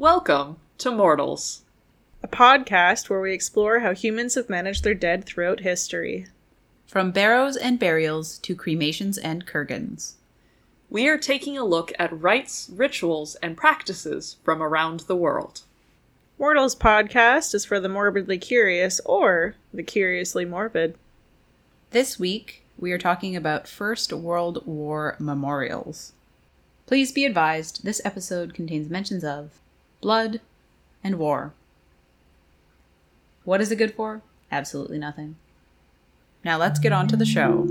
[0.00, 1.60] Welcome to Mortals.
[2.22, 6.26] a podcast where we explore how humans have managed their dead throughout history.
[6.86, 10.14] From barrows and burials to cremations and kurgans.
[10.88, 15.64] We are taking a look at rites, rituals, and practices from around the world.
[16.38, 20.96] Mortals podcast is for the morbidly curious or the curiously morbid.
[21.90, 26.12] This week, we are talking about First World War memorials.
[26.86, 29.59] Please be advised this episode contains mentions of
[30.00, 30.40] blood
[31.02, 31.52] and war.
[33.44, 34.22] What is it good for?
[34.50, 35.36] Absolutely nothing.
[36.44, 37.66] Now let's get on to the show.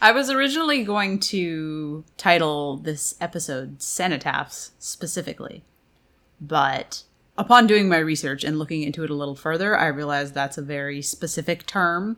[0.00, 5.62] I was originally going to title this episode Cenotaphs specifically,
[6.40, 7.02] but
[7.36, 10.62] upon doing my research and looking into it a little further, I realized that's a
[10.62, 12.16] very specific term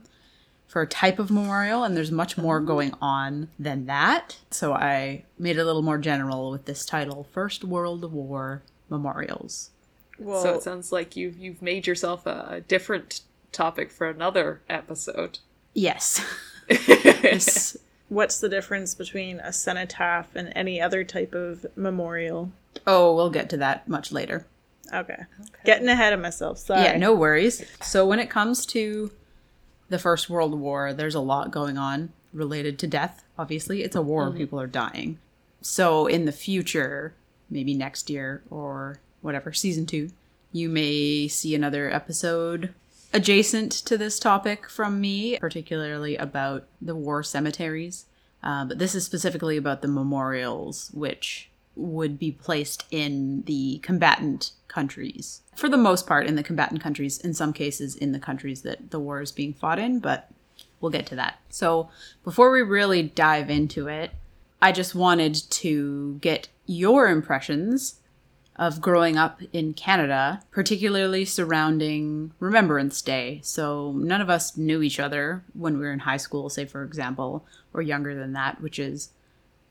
[0.65, 4.37] for a type of memorial, and there's much more going on than that.
[4.49, 9.71] So I made it a little more general with this title First World War Memorials.
[10.17, 13.21] Well, so it sounds like you've you've made yourself a, a different
[13.51, 15.39] topic for another episode.
[15.73, 16.23] Yes.
[18.09, 22.51] What's the difference between a cenotaph and any other type of memorial?
[22.87, 24.45] oh, we'll get to that much later.
[24.93, 25.23] Okay.
[25.65, 26.57] Getting ahead of myself.
[26.57, 26.83] Sorry.
[26.83, 27.63] Yeah, no worries.
[27.81, 29.11] So when it comes to
[29.89, 33.23] the First World War, there's a lot going on related to death.
[33.37, 34.37] Obviously, it's a war, mm-hmm.
[34.37, 35.19] people are dying.
[35.61, 37.13] So in the future,
[37.49, 40.09] maybe next year or whatever, season 2,
[40.51, 42.73] you may see another episode
[43.13, 48.05] adjacent to this topic from me, particularly about the war cemeteries.
[48.41, 54.51] Uh, but this is specifically about the memorials, which would be placed in the combatant
[54.67, 55.41] countries.
[55.55, 58.91] For the most part, in the combatant countries, in some cases, in the countries that
[58.91, 60.29] the war is being fought in, but
[60.81, 61.39] we'll get to that.
[61.49, 61.89] So,
[62.23, 64.11] before we really dive into it,
[64.61, 67.99] I just wanted to get your impressions
[68.55, 73.39] of growing up in Canada, particularly surrounding Remembrance Day.
[73.43, 76.83] So, none of us knew each other when we were in high school, say, for
[76.83, 79.09] example, or younger than that, which is,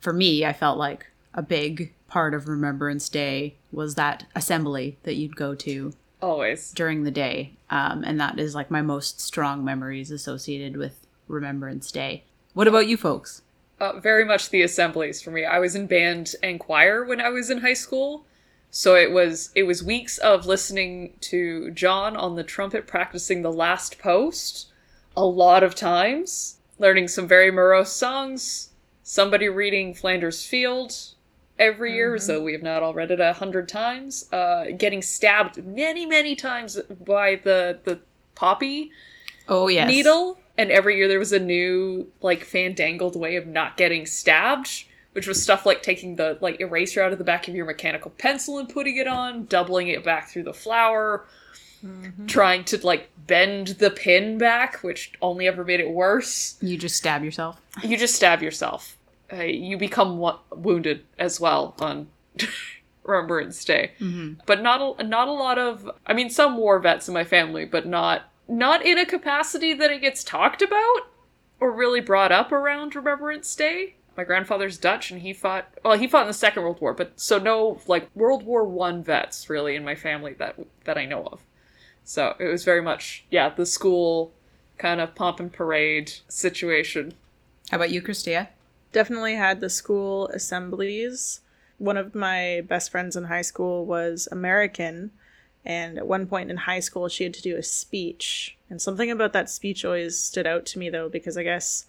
[0.00, 5.15] for me, I felt like a big part of Remembrance Day was that assembly that
[5.15, 6.72] you'd go to Always.
[6.72, 7.53] during the day.
[7.71, 12.25] Um, and that is like my most strong memories associated with Remembrance Day.
[12.53, 13.42] What about you folks?
[13.81, 15.44] Uh, very much the assemblies for me.
[15.44, 18.26] I was in band and choir when I was in high school,
[18.75, 23.53] so it was it was weeks of listening to John on the trumpet practicing the
[23.53, 24.69] last post
[25.15, 28.71] a lot of times, learning some very morose songs,
[29.03, 30.94] somebody reading Flanders Field
[31.59, 35.62] every year, so we have not all read it a hundred times, uh, getting stabbed
[35.65, 38.00] many, many times by the the
[38.34, 38.91] poppy
[39.49, 39.87] Oh, yes.
[39.87, 40.39] needle.
[40.56, 45.27] And every year there was a new like fandangled way of not getting stabbed which
[45.27, 48.59] was stuff like taking the like eraser out of the back of your mechanical pencil
[48.59, 51.27] and putting it on doubling it back through the flower
[52.28, 56.56] trying to like bend the pin back which only ever made it worse.
[56.61, 57.61] You just stab yourself.
[57.83, 58.97] you just stab yourself.
[59.33, 62.06] Uh, you become wo- wounded as well on
[63.03, 63.93] remembrance day.
[64.47, 67.65] But not a, not a lot of i mean some war vets in my family
[67.65, 71.01] but not not in a capacity that it gets talked about
[71.59, 76.06] or really brought up around remembrance day my grandfather's dutch and he fought well he
[76.06, 79.75] fought in the second world war but so no like world war one vets really
[79.77, 81.41] in my family that that i know of
[82.05, 84.33] so it was very much yeah the school
[84.78, 87.15] kind of pomp and parade situation
[87.71, 88.49] How about you, Christia?
[88.93, 91.41] Definitely had the school assemblies.
[91.78, 95.11] One of my best friends in high school was American,
[95.65, 98.59] and at one point in high school, she had to do a speech.
[98.69, 101.87] And something about that speech always stood out to me, though, because I guess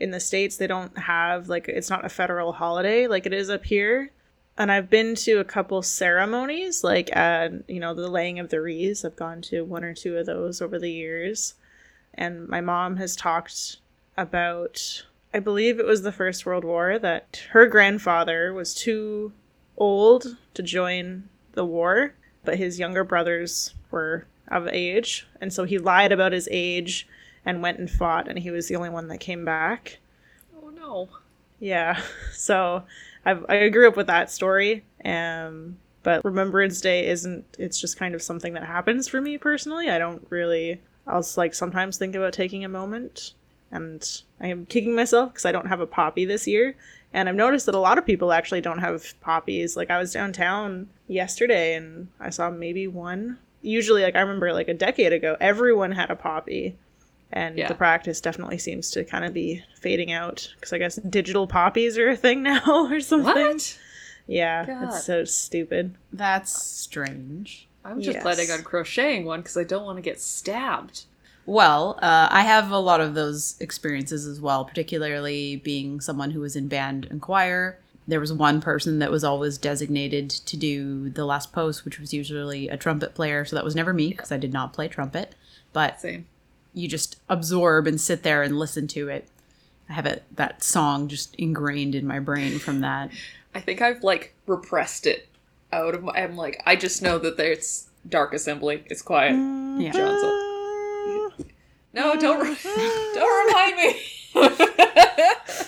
[0.00, 3.50] in the States, they don't have, like, it's not a federal holiday like it is
[3.50, 4.10] up here.
[4.56, 8.60] And I've been to a couple ceremonies, like, uh, you know, the laying of the
[8.60, 9.04] wreaths.
[9.04, 11.54] I've gone to one or two of those over the years.
[12.14, 13.78] And my mom has talked
[14.16, 15.04] about
[15.34, 19.32] I believe it was the First World War that her grandfather was too
[19.76, 22.14] old to join the war,
[22.44, 27.08] but his younger brothers were of age, and so he lied about his age
[27.44, 29.98] and went and fought, and he was the only one that came back.
[30.62, 31.08] oh no
[31.60, 32.00] Yeah,
[32.32, 32.84] so
[33.24, 37.44] I've, I grew up with that story, um, but Remembrance Day isn't.
[37.58, 39.88] It's just kind of something that happens for me personally.
[39.88, 40.80] I don't really.
[41.06, 43.34] I'll like sometimes think about taking a moment,
[43.70, 46.76] and I am kicking myself because I don't have a poppy this year,
[47.12, 49.76] And I've noticed that a lot of people actually don't have poppies.
[49.76, 53.38] Like I was downtown yesterday and I saw maybe one.
[53.62, 56.76] Usually, like I remember like a decade ago, everyone had a poppy.
[57.34, 57.66] And Yeah.
[57.68, 61.98] the practice definitely seems to kind of be fading out because I guess digital poppies
[61.98, 63.34] are a thing now or something.
[63.34, 63.78] What?
[64.28, 64.84] Yeah, God.
[64.84, 65.96] it's so stupid.
[66.12, 67.66] That's strange.
[67.84, 68.22] I'm just Yes.
[68.22, 71.04] planning on crocheting one because I don't want to get stabbed.
[71.44, 76.40] Well, uh, I have a lot of those experiences as well, particularly being someone who
[76.40, 77.78] was in band and choir.
[78.06, 82.14] There was one person that was always designated to do the last post, which was
[82.14, 83.44] usually a trumpet player.
[83.44, 85.34] So that was never me because I did not play trumpet.
[85.74, 86.26] But Same.
[86.74, 89.28] You just absorb and sit there and listen to it.
[89.88, 93.10] I have it that song just ingrained in my brain from that.
[93.54, 95.28] I think I've like repressed it
[95.72, 96.12] out of my.
[96.12, 98.84] I'm like, I just know that there's dark assembly.
[98.86, 99.34] It's quiet.
[99.80, 99.92] Yeah.
[101.92, 102.56] No, don't re-
[103.14, 104.00] don't remind me.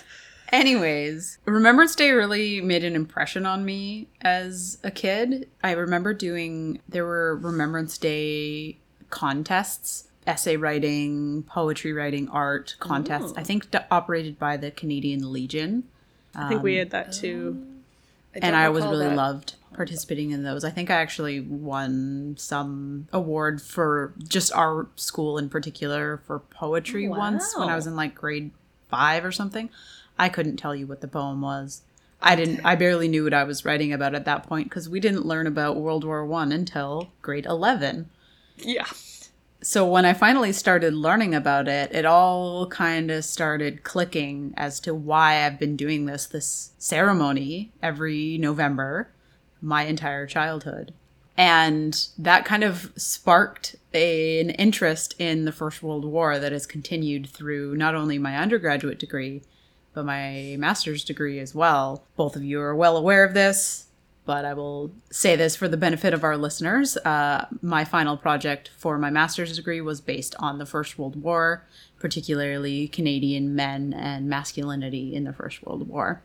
[0.52, 5.48] Anyways, Remembrance Day really made an impression on me as a kid.
[5.62, 8.78] I remember doing, there were Remembrance Day
[9.10, 13.44] contests, essay writing, poetry writing, art contests, I oh.
[13.44, 15.84] think d- operated by the Canadian Legion.
[16.34, 17.52] I think we had um, that too.
[18.34, 19.16] don't and I always really that.
[19.16, 20.64] loved participating in those.
[20.64, 27.06] I think I actually won some award for just our school in particular for poetry
[27.06, 28.50] Oh, once when I was in like grade
[28.88, 29.70] five or something.
[30.18, 31.82] I couldn't tell you what the poem was.
[32.22, 32.64] I didn't.
[32.64, 35.46] I barely knew what I was writing about at that point because we didn't learn
[35.46, 38.08] about World War One until grade eleven.
[38.56, 38.86] Yeah.
[39.68, 44.78] So when I finally started learning about it, it all kind of started clicking as
[44.78, 49.08] to why I've been doing this this ceremony every November
[49.60, 50.94] my entire childhood.
[51.36, 56.64] And that kind of sparked a, an interest in the First World War that has
[56.64, 59.42] continued through not only my undergraduate degree,
[59.94, 62.04] but my master's degree as well.
[62.14, 63.85] Both of you are well aware of this,
[64.26, 66.96] but I will say this for the benefit of our listeners.
[66.98, 71.64] Uh, my final project for my master's degree was based on the First World War,
[72.00, 76.22] particularly Canadian men and masculinity in the First World War.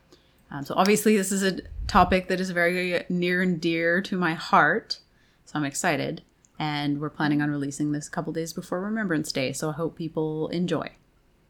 [0.50, 4.34] Um, so, obviously, this is a topic that is very near and dear to my
[4.34, 4.98] heart.
[5.46, 6.22] So, I'm excited.
[6.58, 9.52] And we're planning on releasing this a couple days before Remembrance Day.
[9.52, 10.90] So, I hope people enjoy.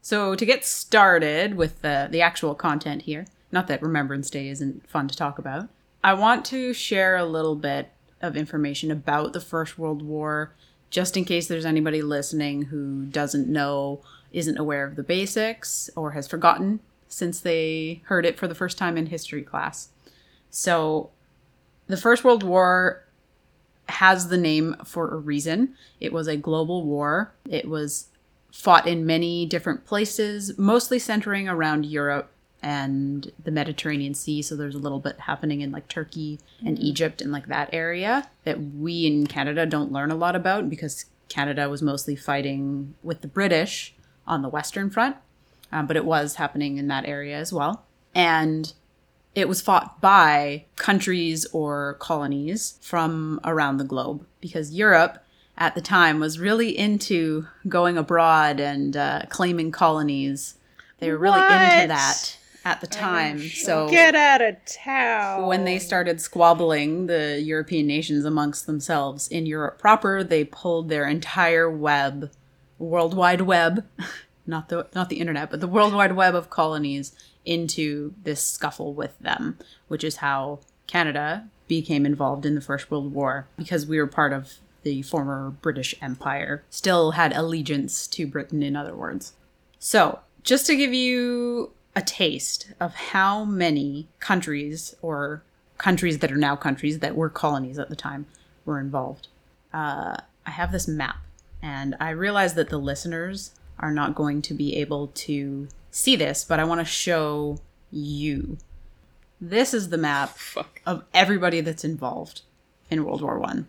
[0.01, 4.87] So, to get started with the, the actual content here, not that Remembrance Day isn't
[4.87, 5.67] fun to talk about,
[6.03, 7.89] I want to share a little bit
[8.21, 10.53] of information about the First World War,
[10.89, 14.01] just in case there's anybody listening who doesn't know,
[14.33, 18.77] isn't aware of the basics, or has forgotten since they heard it for the first
[18.77, 19.89] time in history class.
[20.49, 21.09] So,
[21.87, 23.05] the First World War
[23.87, 25.75] has the name for a reason.
[26.01, 27.33] It was a global war.
[27.49, 28.07] It was
[28.51, 32.32] fought in many different places, mostly centering around Europe
[32.63, 34.41] and the Mediterranean Sea.
[34.41, 38.29] So there's a little bit happening in like Turkey and Egypt and like that area
[38.45, 43.21] that we in Canada don't learn a lot about because Canada was mostly fighting with
[43.21, 43.93] the British
[44.25, 45.17] on the Western Front,
[45.71, 47.83] um, but it was happening in that area as well.
[48.15, 48.71] And
[49.35, 55.23] it was fought by countries or colonies from around the globe because Europe
[55.57, 60.55] at the time was really into going abroad and uh, claiming colonies.
[60.99, 63.39] They were really into that at the oh, time.
[63.39, 65.47] so Get out of town.
[65.47, 71.07] when they started squabbling the European nations amongst themselves in Europe proper, they pulled their
[71.07, 72.31] entire web,
[72.77, 73.85] World Wide Web,
[74.47, 77.13] not the not the internet, but the World Wide Web of colonies
[77.45, 83.13] into this scuffle with them, which is how Canada became involved in the First World
[83.13, 88.61] War because we were part of the former British Empire, still had allegiance to Britain,
[88.61, 89.33] in other words.
[89.79, 95.43] So, just to give you a taste of how many countries or
[95.77, 98.25] countries that are now countries that were colonies at the time
[98.65, 99.27] were involved,
[99.73, 101.17] uh, I have this map,
[101.61, 106.43] and I realize that the listeners are not going to be able to see this,
[106.43, 107.59] but I want to show
[107.91, 108.57] you.
[109.39, 110.81] This is the map Fuck.
[110.85, 112.41] of everybody that's involved
[112.89, 113.67] in World War One.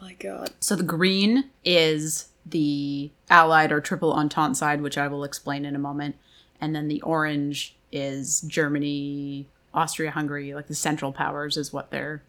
[0.00, 0.50] My God.
[0.60, 5.74] So the green is the Allied or Triple Entente side, which I will explain in
[5.74, 6.16] a moment.
[6.60, 12.22] And then the orange is Germany, Austria Hungary, like the Central Powers is what they're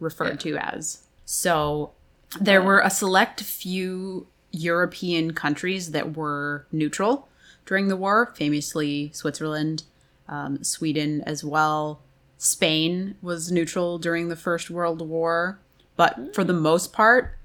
[0.00, 1.02] referred to as.
[1.24, 1.92] So
[2.40, 7.28] there were a select few European countries that were neutral
[7.66, 9.84] during the war, famously Switzerland,
[10.28, 12.00] um, Sweden as well.
[12.38, 15.58] Spain was neutral during the First World War.
[15.96, 17.36] But for the most part,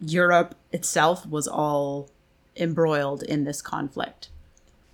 [0.00, 2.10] Europe itself was all
[2.56, 4.28] embroiled in this conflict.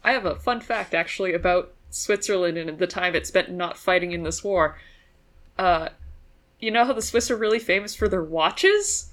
[0.04, 4.12] I have a fun fact actually about Switzerland and the time it spent not fighting
[4.12, 4.78] in this war.
[5.58, 5.88] Uh,
[6.60, 9.10] you know how the Swiss are really famous for their watches?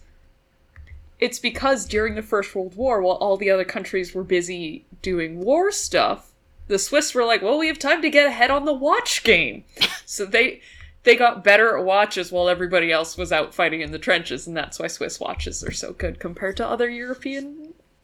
[1.19, 5.39] It's because during the First World War, while all the other countries were busy doing
[5.39, 6.31] war stuff,
[6.67, 9.63] the Swiss were like, "Well, we have time to get ahead on the watch game,"
[10.05, 10.61] so they
[11.03, 14.57] they got better at watches while everybody else was out fighting in the trenches, and
[14.57, 17.60] that's why Swiss watches are so good compared to other European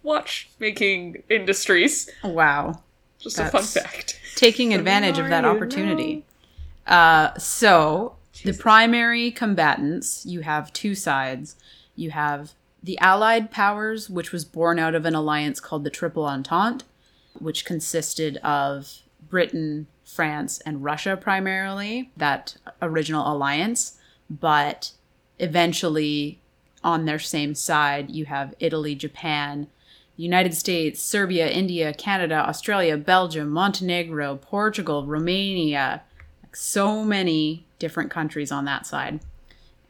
[0.07, 2.09] watchmaking industries.
[2.23, 2.81] Wow.
[3.19, 4.19] Just a fun fact.
[4.35, 6.25] Taking advantage of that opportunity.
[6.87, 11.57] Uh, so, the primary combatants, you have two sides.
[11.95, 16.25] You have the Allied powers, which was born out of an alliance called the Triple
[16.25, 16.85] Entente,
[17.37, 23.97] which consisted of Britain, France, and Russia primarily, that original alliance.
[24.29, 24.91] But
[25.37, 26.39] eventually,
[26.81, 29.67] on their same side, you have Italy, Japan,
[30.17, 36.01] United States, Serbia, India, Canada, Australia, Belgium, Montenegro, Portugal, Romania,
[36.43, 39.19] like so many different countries on that side.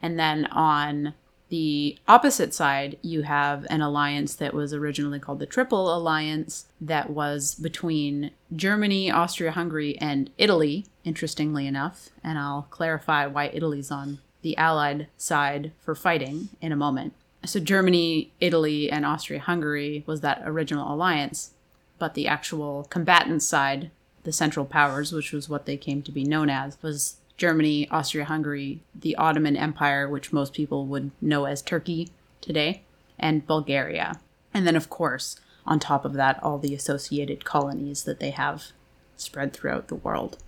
[0.00, 1.14] And then on
[1.48, 7.08] the opposite side, you have an alliance that was originally called the Triple Alliance, that
[7.08, 12.10] was between Germany, Austria Hungary, and Italy, interestingly enough.
[12.22, 17.14] And I'll clarify why Italy's on the Allied side for fighting in a moment.
[17.44, 21.52] So, Germany, Italy, and Austria Hungary was that original alliance,
[21.98, 23.90] but the actual combatant side,
[24.24, 28.24] the Central Powers, which was what they came to be known as, was Germany, Austria
[28.24, 32.08] Hungary, the Ottoman Empire, which most people would know as Turkey
[32.40, 32.82] today,
[33.18, 34.20] and Bulgaria.
[34.52, 38.72] And then, of course, on top of that, all the associated colonies that they have
[39.16, 40.38] spread throughout the world.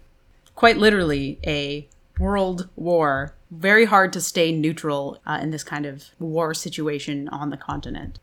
[0.55, 1.87] Quite literally, a
[2.19, 3.35] world war.
[3.51, 8.19] Very hard to stay neutral uh, in this kind of war situation on the continent.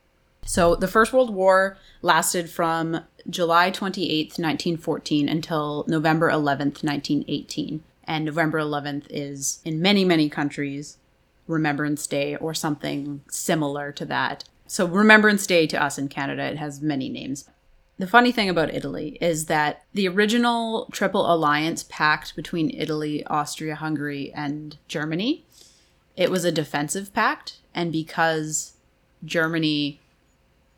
[0.45, 8.23] So, the First World War lasted from July 28th, 1914, until November 11th, 1918 and
[8.23, 10.97] November 11th is in many, many countries
[11.47, 14.45] Remembrance Day or something similar to that.
[14.67, 17.49] So, Remembrance Day to us in Canada, it has many names.
[17.99, 23.75] The funny thing about Italy is that the original Triple Alliance pact between Italy, Austria,
[23.75, 25.45] Hungary, and Germany,
[26.15, 28.73] it was a defensive pact, and because
[29.25, 29.99] Germany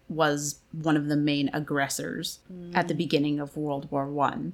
[0.08, 2.76] was one of the main aggressors mm.
[2.76, 4.54] at the beginning of World War One,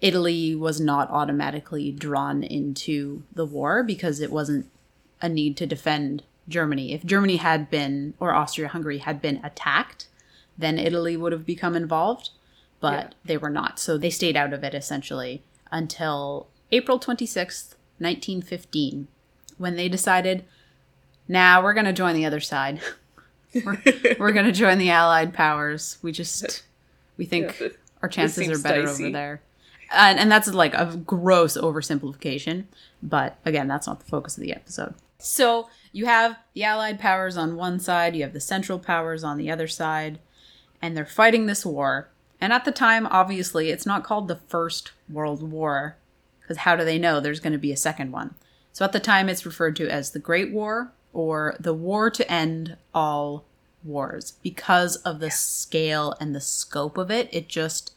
[0.00, 4.68] Italy was not automatically drawn into the war because it wasn't
[5.22, 6.92] a need to defend Germany.
[6.92, 10.08] If Germany had been, or Austria Hungary had been attacked,
[10.58, 12.30] then Italy would have become involved,
[12.80, 13.10] but yeah.
[13.24, 13.78] they were not.
[13.78, 19.08] So they stayed out of it essentially until April 26th, 1915,
[19.58, 20.44] when they decided,
[21.28, 22.80] now nah, we're going to join the other side.
[23.64, 23.82] we're,
[24.18, 25.98] we're going to join the Allied powers.
[26.02, 26.62] We just,
[27.16, 27.68] we think yeah,
[28.02, 29.04] our chances are better dicey.
[29.04, 29.42] over there
[29.92, 32.64] and, and that's like a gross oversimplification
[33.02, 37.36] but again that's not the focus of the episode so you have the allied powers
[37.36, 40.18] on one side you have the central powers on the other side
[40.80, 42.08] and they're fighting this war
[42.40, 45.96] and at the time obviously it's not called the first world war
[46.40, 48.34] because how do they know there's going to be a second one
[48.72, 52.30] so at the time it's referred to as the great war or the war to
[52.30, 53.44] end all
[53.82, 57.94] wars because of the scale and the scope of it it just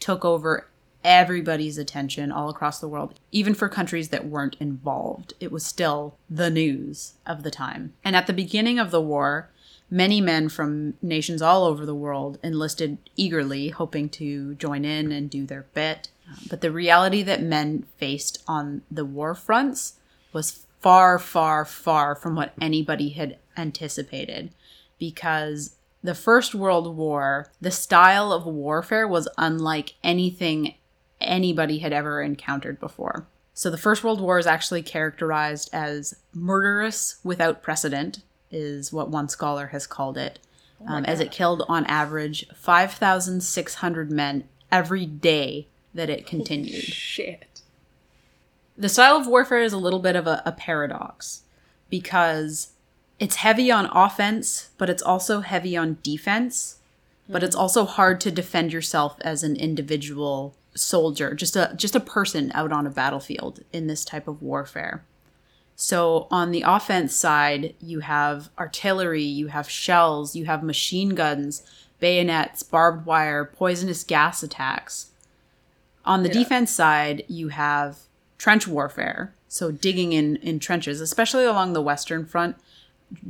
[0.00, 0.66] took over
[1.06, 5.34] everybody's attention all across the world, even for countries that weren't involved.
[5.38, 7.94] It was still the news of the time.
[8.04, 9.48] And at the beginning of the war,
[9.90, 15.30] many men from nations all over the world enlisted eagerly, hoping to join in and
[15.30, 16.08] do their bit.
[16.48, 19.94] But the reality that men faced on the war fronts
[20.32, 24.50] was far, far, far from what anybody had anticipated
[24.98, 30.74] because the First World War, the style of warfare was unlike anything
[31.20, 33.26] anybody had ever encountered before.
[33.54, 39.28] So the First World War is actually characterized as murderous without precedent, is what one
[39.28, 40.38] scholar has called it,
[40.82, 46.72] oh um, as it killed on average 5,600 men every day that it continued.
[46.72, 47.62] Holy shit.
[48.78, 51.42] The style of warfare is a little bit of a, a paradox
[51.88, 52.72] because
[53.18, 56.78] it's heavy on offense, but it's also heavy on defense.
[57.28, 57.62] But it's hmm.
[57.62, 62.70] also hard to defend yourself as an individual soldier, just a just a person out
[62.70, 65.04] on a battlefield in this type of warfare.
[65.76, 71.62] So on the offense side, you have artillery, you have shells, you have machine guns,
[72.00, 75.10] bayonets, barbed wire, poisonous gas attacks.
[76.06, 76.40] On the yeah.
[76.40, 77.98] defense side, you have
[78.38, 82.56] trench warfare, so digging in in trenches, especially along the western front,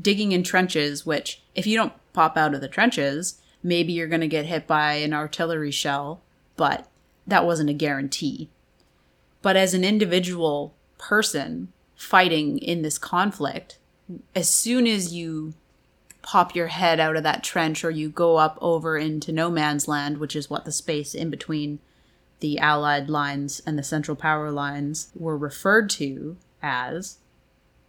[0.00, 4.20] digging in trenches which if you don't pop out of the trenches, maybe you're going
[4.20, 6.20] to get hit by an artillery shell,
[6.56, 6.86] but
[7.26, 8.48] that wasn't a guarantee.
[9.42, 13.78] But as an individual person fighting in this conflict,
[14.34, 15.54] as soon as you
[16.22, 19.88] pop your head out of that trench or you go up over into no man's
[19.88, 21.78] land, which is what the space in between
[22.40, 27.18] the Allied lines and the Central Power lines were referred to as,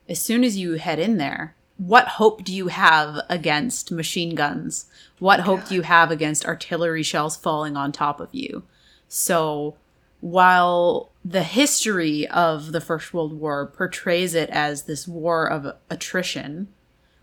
[0.08, 4.86] as soon as you head in there, what hope do you have against machine guns?
[5.20, 8.64] What hope do you have against artillery shells falling on top of you?
[9.08, 9.76] So,
[10.20, 16.70] while the history of the First World War portrays it as this war of attrition,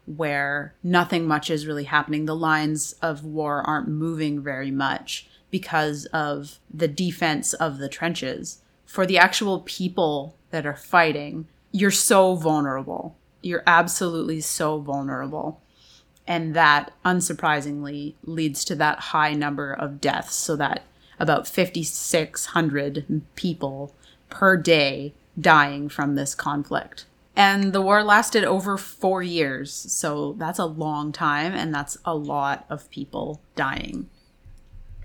[0.05, 6.05] where nothing much is really happening, the lines of war aren't moving very much because
[6.07, 8.59] of the defense of the trenches.
[8.85, 13.17] For the actual people that are fighting, you're so vulnerable.
[13.41, 15.63] You're absolutely so vulnerable.
[16.27, 20.83] And that, unsurprisingly, leads to that high number of deaths, so that
[21.19, 23.95] about 5,600 people
[24.31, 27.07] per day dying from this conflict.
[27.37, 32.15] And the war lasted over four years, so that's a long time, and that's a
[32.15, 34.09] lot of people dying.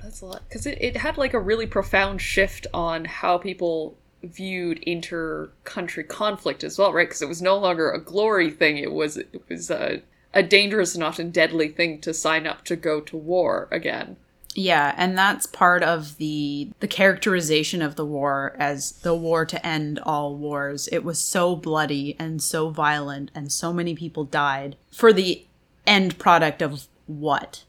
[0.02, 0.44] That's a lot.
[0.48, 6.64] Because it, it had like a really profound shift on how people viewed inter-country conflict
[6.64, 7.08] as well, right?
[7.08, 8.78] Because it was no longer a glory thing.
[8.78, 10.02] It was it was a,
[10.34, 14.18] a dangerous and often deadly thing to sign up to go to war again.
[14.60, 19.66] Yeah, and that's part of the the characterization of the war as the war to
[19.66, 20.90] end all wars.
[20.92, 25.46] It was so bloody and so violent and so many people died for the
[25.88, 27.64] end product of what?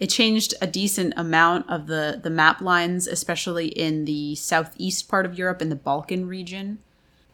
[0.00, 5.24] It changed a decent amount of the the map lines, especially in the southeast part
[5.24, 6.80] of Europe in the Balkan region,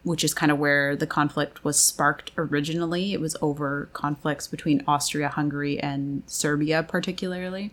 [0.03, 3.15] which is kind of where the conflict was sparked originally.
[3.15, 7.73] It was over conflicts between Austria-Hungary and Serbia particularly.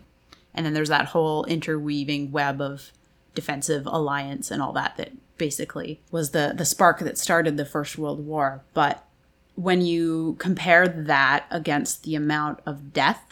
[0.56, 2.90] And then there's that whole interweaving web of
[3.34, 7.98] defensive alliance and all that that basically was the the spark that started the First
[7.98, 8.62] World War.
[8.74, 9.04] But
[9.54, 13.22] when you compare that against the amount of death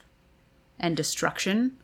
[0.78, 1.76] and destruction,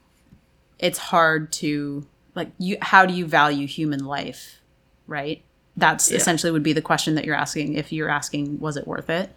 [0.78, 4.60] it's hard to like you how do you value human life,
[5.06, 5.42] right?
[5.76, 6.18] That's Yeah.
[6.18, 9.30] essentially would be the question that you're asking if you're asking was it worth it?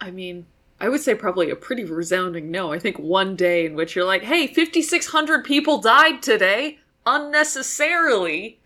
[0.00, 0.44] I mean,
[0.80, 2.72] I would say probably a pretty resounding no.
[2.72, 8.58] I think one day in which you're like, hey, 5,600 people died today unnecessarily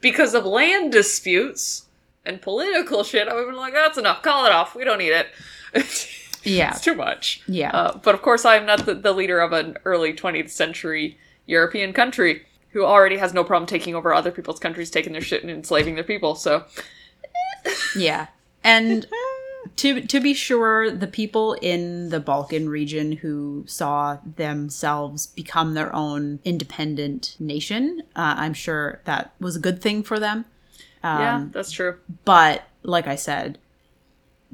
[0.00, 1.86] because of land disputes
[2.24, 3.28] and political shit.
[3.28, 4.22] I would have been like, that's enough.
[4.22, 4.74] Call it off.
[4.74, 5.28] We don't need it.
[6.46, 6.72] Yeah.
[6.72, 7.40] it's too much.
[7.48, 7.70] Yeah.
[7.70, 11.18] Uh, but of course, I am not the, the leader of an early 20th century
[11.46, 15.40] European country who already has no problem taking over other people's countries, taking their shit
[15.40, 16.34] and enslaving their people.
[16.34, 16.64] So,
[17.96, 18.26] Yeah.
[18.62, 19.06] And
[19.76, 25.94] to to be sure, the people in the Balkan region who saw themselves become their
[25.94, 30.44] own independent nation, uh, I'm sure that was a good thing for them.
[31.02, 31.98] yeah, Um, that's true.
[32.24, 33.58] But like I said,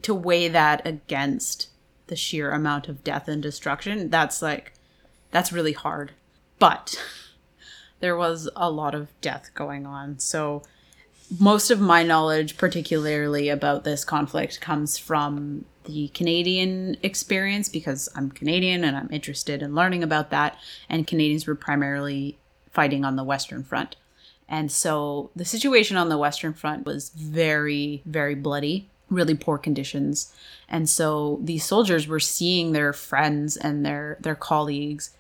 [0.02, 1.68] to weigh that against
[2.06, 4.72] the sheer amount of death and destruction, that's like
[5.30, 6.12] that's really hard.
[6.58, 7.00] But
[8.00, 10.18] there was a lot of death going on.
[10.18, 10.62] So
[11.38, 18.30] most of my knowledge, particularly about this conflict, comes from the Canadian experience because I'm
[18.30, 20.56] Canadian and I'm interested in learning about that.
[20.88, 22.38] And Canadians were primarily
[22.70, 23.96] fighting on the Western Front.
[24.48, 30.32] And so the situation on the Western Front was very, very bloody, really poor conditions.
[30.68, 35.10] And so these soldiers were seeing their friends and their, their colleagues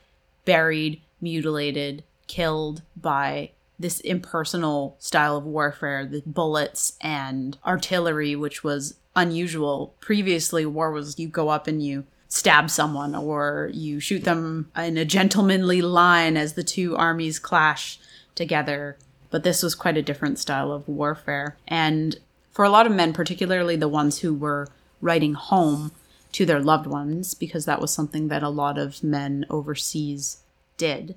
[0.44, 8.94] buried, mutilated, killed by this impersonal style of warfare, the bullets and artillery, which was
[9.16, 9.94] unusual.
[10.00, 14.96] Previously, war was you go up and you stab someone or you shoot them in
[14.96, 17.98] a gentlemanly line as the two armies clash
[18.34, 18.96] together.
[19.30, 21.56] But this was quite a different style of warfare.
[21.66, 22.18] And
[22.52, 24.68] for a lot of men, particularly the ones who were
[25.00, 25.92] writing home
[26.32, 30.38] to their loved ones, because that was something that a lot of men overseas
[30.76, 31.16] did,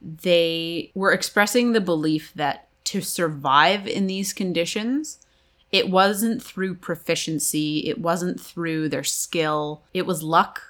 [0.00, 5.18] they were expressing the belief that to survive in these conditions,
[5.72, 10.62] it wasn't through proficiency, it wasn't through their skill, it was luck,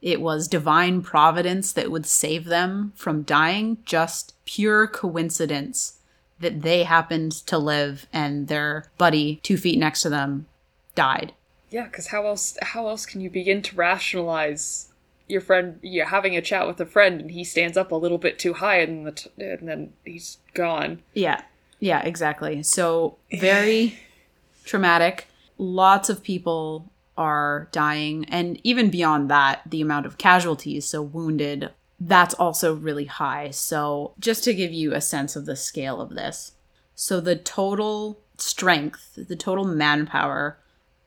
[0.00, 5.98] it was divine providence that would save them from dying, just pure coincidence
[6.40, 10.46] that they happened to live and their buddy two feet next to them
[10.94, 11.32] died.
[11.70, 14.87] Yeah, because how else how else can you begin to rationalize
[15.28, 15.78] your friend?
[15.82, 18.54] You're having a chat with a friend, and he stands up a little bit too
[18.54, 21.02] high, and the t- and then he's gone.
[21.14, 21.42] Yeah.
[21.80, 22.62] Yeah, exactly.
[22.62, 23.98] So very
[24.64, 25.28] traumatic.
[25.58, 31.70] Lots of people are dying and even beyond that, the amount of casualties, so wounded,
[31.98, 33.50] that's also really high.
[33.50, 36.52] So just to give you a sense of the scale of this.
[36.94, 40.58] So the total strength, the total manpower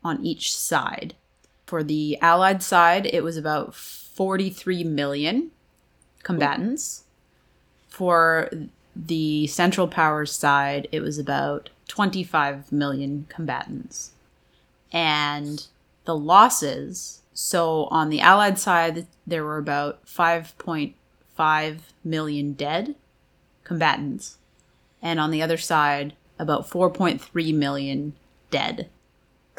[0.04, 1.16] on each side.
[1.66, 3.76] For the Allied side, it was about
[4.22, 5.50] 43 million
[6.22, 7.06] combatants.
[7.90, 8.52] For
[8.96, 14.12] the Central Powers side, it was about 25 million combatants.
[14.92, 15.66] And
[16.06, 22.94] the losses, so on the Allied side, there were about 5.5 million dead
[23.64, 24.38] combatants.
[25.02, 28.14] And on the other side, about 4.3 million
[28.52, 28.88] dead.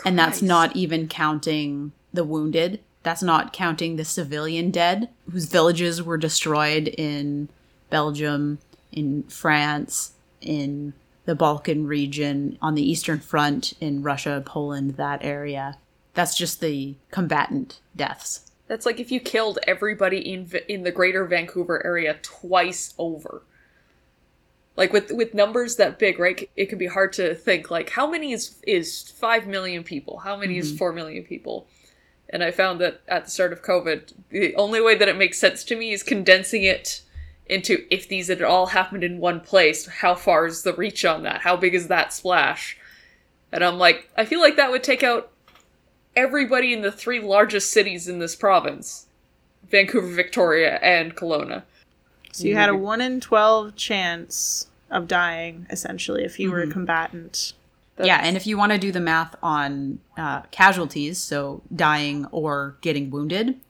[0.05, 2.79] And that's not even counting the wounded.
[3.03, 7.49] That's not counting the civilian dead whose villages were destroyed in
[7.91, 8.59] Belgium,
[8.93, 15.77] in France, in the Balkan region, on the Eastern Front, in Russia, Poland, that area.
[16.15, 18.51] That's just the combatant deaths.
[18.69, 23.43] That's like if you killed everybody in in the greater Vancouver area twice over.
[24.77, 26.49] Like with with numbers that big, right?
[26.57, 30.21] It can be hard to think like how many is is 5 million people?
[30.21, 30.79] How many is mm-hmm.
[30.79, 31.67] 4 million people?
[32.33, 35.38] And I found that at the start of COVID, the only way that it makes
[35.38, 37.03] sense to me is condensing it
[37.47, 41.23] into if these had all happened in one place, how far is the reach on
[41.25, 41.42] that?
[41.42, 42.79] How big is that splash?
[43.53, 45.31] And I'm like, I feel like that would take out
[46.16, 49.07] everybody in the three largest cities in this province
[49.68, 51.62] Vancouver, Victoria, and Kelowna.
[52.33, 56.66] So you had a 1 in 12 chance of dying, essentially, if you were a
[56.66, 56.73] Mm-hmm.
[57.96, 58.07] Combatant.
[58.07, 62.76] yeah, and if you want to do the math on uh, casualties, so dying or
[62.81, 63.61] getting wounded,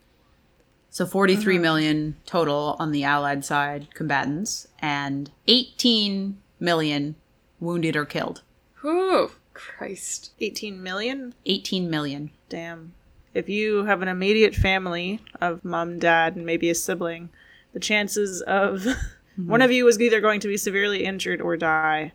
[0.89, 7.15] so 43 million total on the Allied side combatants, and 18 million
[7.59, 8.43] wounded or killed.
[8.81, 10.33] Whew, Christ.
[10.39, 11.33] 18 million?
[11.45, 12.29] 18 million.
[12.47, 12.93] Damn.
[13.33, 17.29] If you have an immediate family of mom, dad, and maybe a sibling,
[17.73, 18.85] the chances of
[19.35, 22.11] one of you is either going to be severely injured or die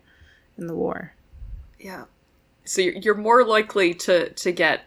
[0.57, 1.13] in the war.
[1.79, 2.05] Yeah.
[2.65, 4.81] So you're, you're more likely to, to get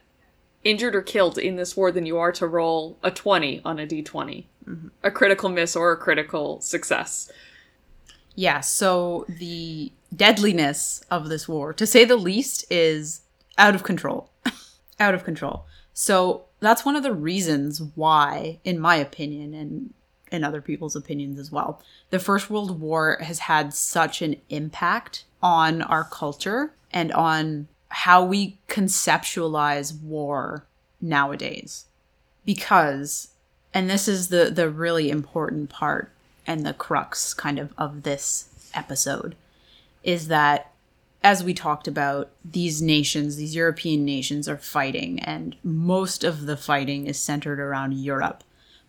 [0.65, 3.87] injured or killed in this war than you are to roll a 20 on a
[3.87, 4.45] d20.
[4.67, 4.89] Mm-hmm.
[5.03, 7.31] A critical miss or a critical success.
[8.35, 13.23] Yeah, so the deadliness of this war, to say the least, is
[13.59, 14.31] out of control.
[15.01, 15.67] out of control.
[15.93, 19.93] So that's one of the reasons why, in my opinion, and
[20.31, 25.25] in other people's opinions as well, the First World War has had such an impact
[25.43, 30.65] on our culture and on how we conceptualize war
[31.01, 31.87] nowadays.
[32.45, 33.29] Because,
[33.73, 36.11] and this is the, the really important part
[36.47, 39.37] and the crux kind of of this episode,
[40.03, 40.73] is that
[41.23, 46.57] as we talked about, these nations, these European nations are fighting, and most of the
[46.57, 48.43] fighting is centered around Europe.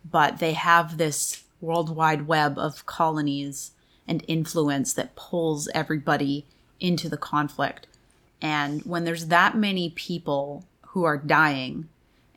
[0.09, 3.71] But they have this worldwide web of colonies
[4.07, 6.45] and influence that pulls everybody
[6.79, 7.87] into the conflict.
[8.43, 11.87] And when there's that many people who are dying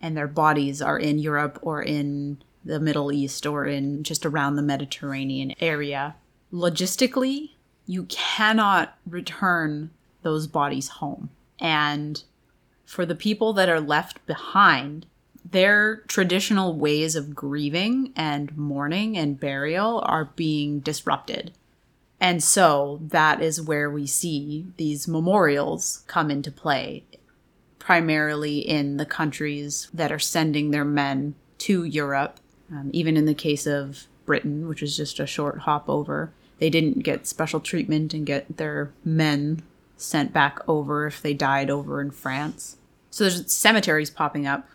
[0.01, 4.55] and their bodies are in Europe or in the Middle East or in just around
[4.55, 6.14] the Mediterranean area,
[6.53, 7.51] logistically,
[7.87, 9.90] you cannot return
[10.23, 11.31] those bodies home.
[11.59, 12.23] And
[12.85, 15.07] for the people that are left behind,
[15.45, 21.53] their traditional ways of grieving and mourning and burial are being disrupted.
[22.20, 27.05] And so that is where we see these memorials come into play,
[27.79, 32.40] primarily in the countries that are sending their men to Europe.
[32.70, 36.70] Um, even in the case of Britain, which is just a short hop over, they
[36.70, 39.62] didn't get special treatment and get their men
[39.96, 42.76] sent back over if they died over in France.
[43.11, 44.68] So there's cemeteries popping up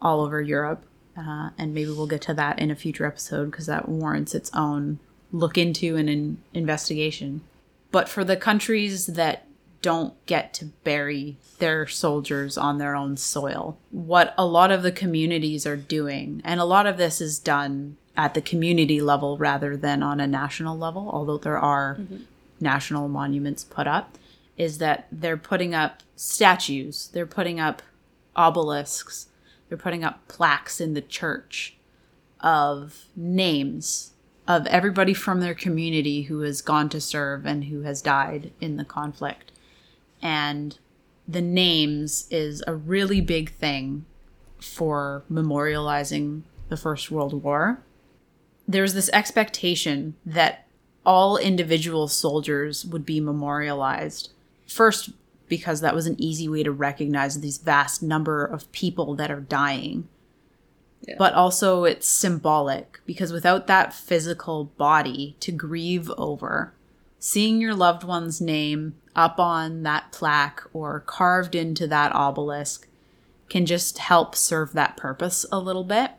[0.00, 0.84] all over Europe.
[1.16, 4.50] Uh, and maybe we'll get to that in a future episode because that warrants its
[4.52, 4.98] own
[5.38, 7.42] look into and an investigation.
[7.90, 9.46] But for the countries that
[9.82, 14.92] don't get to bury their soldiers on their own soil, what a lot of the
[14.92, 19.76] communities are doing, and a lot of this is done at the community level rather
[19.76, 22.22] than on a national level, although there are mm-hmm.
[22.60, 24.16] national monuments put up,
[24.56, 27.82] is that they're putting up statues, they're putting up
[28.34, 29.28] obelisks,
[29.68, 31.76] they're putting up plaques in the church
[32.40, 34.12] of names
[34.48, 38.76] of everybody from their community who has gone to serve and who has died in
[38.76, 39.52] the conflict.
[40.22, 40.78] And
[41.26, 44.04] the names is a really big thing
[44.60, 47.82] for memorializing the First World War.
[48.68, 50.66] There's this expectation that
[51.04, 54.30] all individual soldiers would be memorialized.
[54.66, 55.10] First,
[55.48, 59.40] because that was an easy way to recognize these vast number of people that are
[59.40, 60.08] dying.
[61.18, 66.72] But also it's symbolic because without that physical body to grieve over,
[67.18, 72.88] seeing your loved one's name up on that plaque or carved into that obelisk
[73.48, 76.12] can just help serve that purpose a little bit.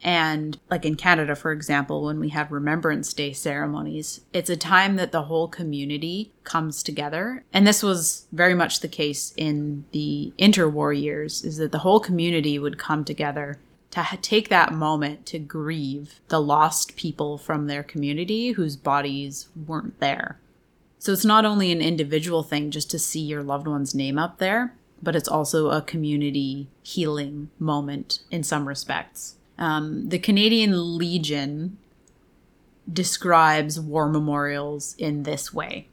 [0.00, 4.94] And like in Canada, for example, when we have Remembrance Day ceremonies, it's a time
[4.96, 7.42] that the whole community comes together.
[7.52, 11.98] And this was very much the case in the interwar years, is that the whole
[11.98, 13.58] community would come together
[13.90, 19.98] to take that moment to grieve the lost people from their community whose bodies weren't
[19.98, 20.38] there.
[20.98, 24.38] So it's not only an individual thing just to see your loved one's name up
[24.38, 29.36] there, but it's also a community healing moment in some respects.
[29.56, 31.78] Um, the Canadian Legion
[32.90, 35.88] describes war memorials in this way.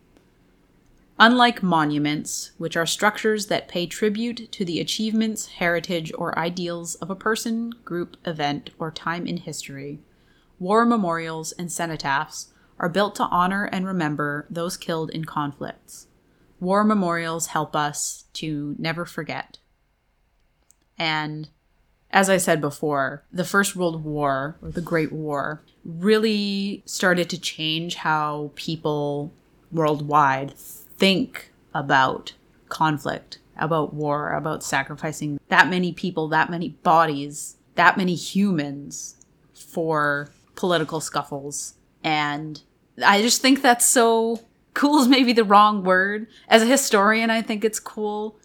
[1.17, 7.09] Unlike monuments, which are structures that pay tribute to the achievements, heritage, or ideals of
[7.09, 9.99] a person, group, event, or time in history,
[10.59, 12.47] war memorials and cenotaphs
[12.79, 16.07] are built to honor and remember those killed in conflicts.
[16.59, 19.59] War memorials help us to never forget.
[20.97, 21.47] And
[22.11, 27.39] as I said before, the First World War, or the Great War, really started to
[27.39, 29.33] change how people
[29.71, 30.53] worldwide
[30.97, 32.33] think about
[32.69, 39.15] conflict, about war, about sacrificing that many people, that many bodies, that many humans
[39.53, 41.75] for political scuffles.
[42.03, 42.61] And
[43.03, 44.41] I just think that's so
[44.73, 46.27] cool is maybe the wrong word.
[46.47, 48.37] As a historian, I think it's cool.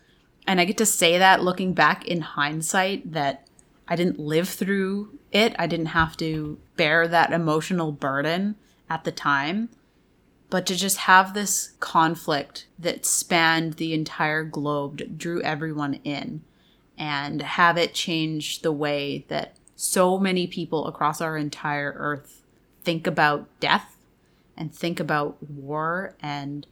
[0.46, 3.46] And I get to say that looking back in hindsight that
[3.86, 5.54] I didn't live through it.
[5.58, 8.56] I didn't have to bear that emotional burden
[8.88, 9.68] at the time.
[10.50, 16.42] But to just have this conflict that spanned the entire globe, drew everyone in,
[16.98, 22.42] and have it change the way that so many people across our entire earth
[22.82, 23.96] think about death
[24.56, 26.66] and think about war and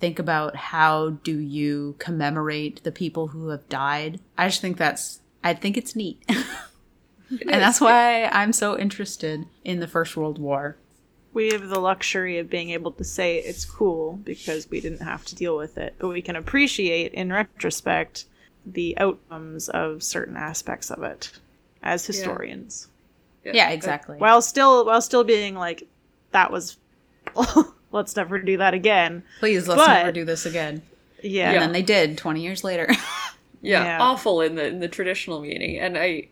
[0.00, 4.20] think about how do you commemorate the people who have died.
[4.36, 6.22] I just think that's I think it's neat.
[6.28, 10.76] and that's why I'm so interested in the First World War.
[11.38, 15.24] We have the luxury of being able to say it's cool because we didn't have
[15.26, 18.24] to deal with it, but we can appreciate in retrospect
[18.66, 21.30] the outcomes of certain aspects of it
[21.80, 22.88] as historians.
[23.44, 24.16] Yeah, yeah exactly.
[24.16, 25.86] While still while still being like
[26.32, 26.76] that was
[27.92, 29.22] let's never do that again.
[29.38, 30.82] Please let's but, never do this again.
[31.22, 31.52] Yeah.
[31.52, 32.88] And then they did 20 years later.
[33.62, 35.78] yeah, yeah, awful in the in the traditional meaning.
[35.78, 36.26] And I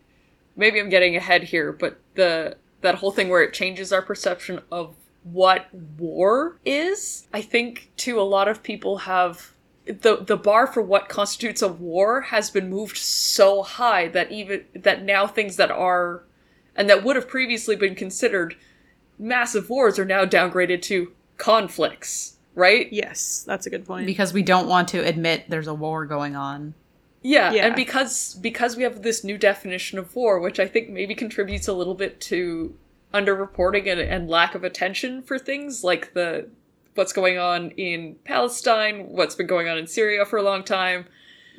[0.57, 4.61] maybe I'm getting ahead here, but the that whole thing where it changes our perception
[4.71, 9.53] of what war is, I think to a lot of people have
[9.85, 14.65] the the bar for what constitutes a war has been moved so high that even
[14.73, 16.23] that now things that are
[16.75, 18.55] and that would have previously been considered
[19.17, 22.91] massive wars are now downgraded to conflicts, right?
[22.91, 24.05] Yes, that's a good point.
[24.05, 26.73] Because we don't want to admit there's a war going on.
[27.27, 30.87] Yeah, yeah, and because because we have this new definition of war, which I think
[30.87, 32.73] maybe contributes a little bit to
[33.13, 36.47] underreporting and, and lack of attention for things like the
[36.95, 41.05] what's going on in Palestine, what's been going on in Syria for a long time.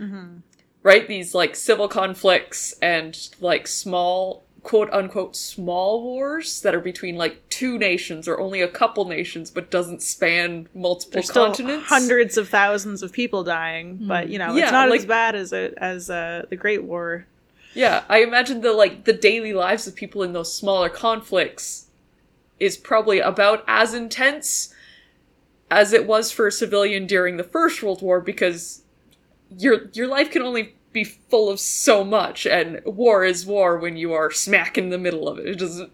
[0.00, 0.38] Mm-hmm.
[0.82, 1.06] Right?
[1.06, 7.40] These like civil conflicts and like small quote unquote small wars that are between like
[7.48, 12.50] two nations or only a couple nations but doesn't span multiple There's continents hundreds of
[12.50, 14.08] thousands of people dying mm.
[14.08, 16.84] but you know yeah, it's not like, as bad as it as uh, the great
[16.84, 17.24] war
[17.72, 21.86] yeah i imagine the like the daily lives of people in those smaller conflicts
[22.60, 24.74] is probably about as intense
[25.70, 28.82] as it was for a civilian during the first world war because
[29.56, 33.96] your your life can only be full of so much, and war is war when
[33.96, 35.46] you are smack in the middle of it.
[35.46, 35.92] It doesn't.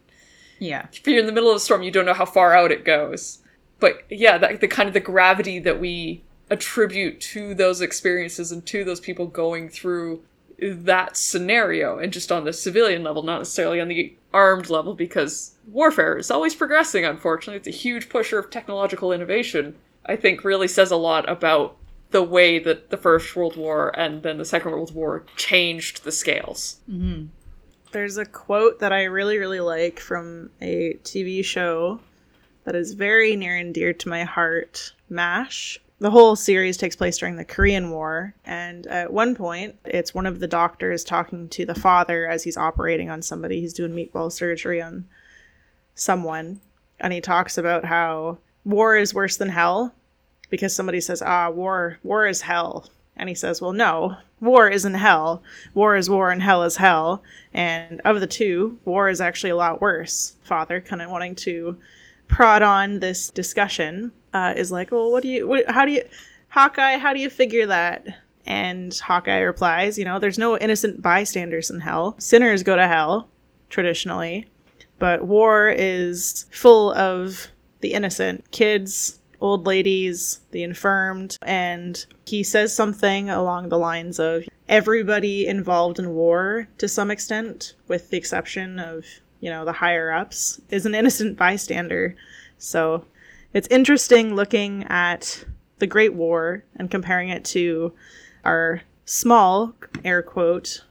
[0.58, 0.86] Yeah.
[0.92, 2.84] If you're in the middle of a storm, you don't know how far out it
[2.84, 3.38] goes.
[3.80, 8.64] But yeah, that, the kind of the gravity that we attribute to those experiences and
[8.66, 10.22] to those people going through
[10.58, 15.56] that scenario, and just on the civilian level, not necessarily on the armed level, because
[15.66, 17.58] warfare is always progressing, unfortunately.
[17.58, 19.74] It's a huge pusher of technological innovation.
[20.06, 21.76] I think really says a lot about
[22.14, 26.12] the way that the First World War and then the Second World War changed the
[26.12, 26.76] scales.
[26.88, 27.24] Mm-hmm.
[27.90, 31.98] There's a quote that I really, really like from a TV show
[32.62, 35.80] that is very near and dear to my heart MASH.
[35.98, 40.26] The whole series takes place during the Korean War, and at one point, it's one
[40.26, 43.60] of the doctors talking to the father as he's operating on somebody.
[43.60, 45.08] He's doing meatball surgery on
[45.96, 46.60] someone,
[47.00, 49.96] and he talks about how war is worse than hell
[50.54, 54.94] because somebody says, "Ah, war, war is hell," and he says, "Well, no, war isn't
[54.94, 55.42] hell.
[55.74, 57.24] War is war, and hell is hell.
[57.52, 61.76] And of the two, war is actually a lot worse." Father, kind of wanting to
[62.28, 65.48] prod on this discussion, uh, is like, "Well, what do you?
[65.48, 66.04] What, how do you,
[66.50, 66.98] Hawkeye?
[66.98, 68.06] How do you figure that?"
[68.46, 72.14] And Hawkeye replies, "You know, there's no innocent bystanders in hell.
[72.18, 73.28] Sinners go to hell,
[73.70, 74.46] traditionally,
[75.00, 77.48] but war is full of
[77.80, 84.44] the innocent, kids." Old ladies, the infirmed, and he says something along the lines of
[84.68, 89.04] everybody involved in war to some extent, with the exception of,
[89.40, 92.16] you know, the higher ups, is an innocent bystander.
[92.58, 93.04] So
[93.52, 95.44] it's interesting looking at
[95.78, 97.92] the Great War and comparing it to
[98.44, 100.84] our small, air quote,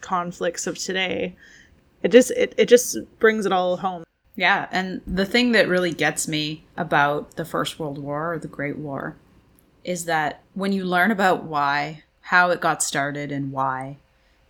[0.00, 1.34] conflicts of today.
[2.02, 4.04] It just it, it just brings it all home.
[4.36, 8.48] Yeah, and the thing that really gets me about the First World War or the
[8.48, 9.16] Great War
[9.84, 13.98] is that when you learn about why, how it got started and why,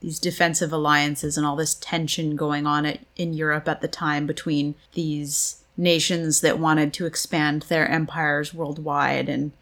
[0.00, 4.26] these defensive alliances and all this tension going on at, in Europe at the time
[4.26, 9.52] between these nations that wanted to expand their empires worldwide and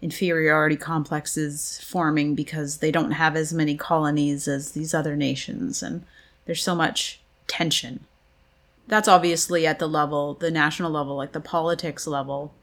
[0.00, 6.04] inferiority complexes forming because they don't have as many colonies as these other nations and
[6.46, 8.06] there's so much tension
[8.88, 12.54] that's obviously at the level, the national level, like the politics level.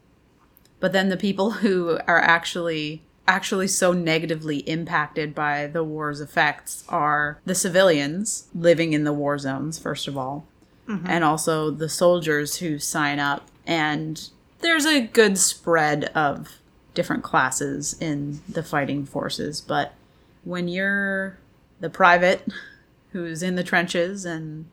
[0.79, 6.83] But then the people who are actually actually so negatively impacted by the war's effects
[6.89, 10.45] are the civilians living in the war zones first of all
[10.88, 11.07] mm-hmm.
[11.07, 16.59] and also the soldiers who sign up and there's a good spread of
[16.93, 19.95] different classes in the fighting forces but
[20.43, 21.39] when you're
[21.79, 22.47] the private
[23.11, 24.65] who's in the trenches and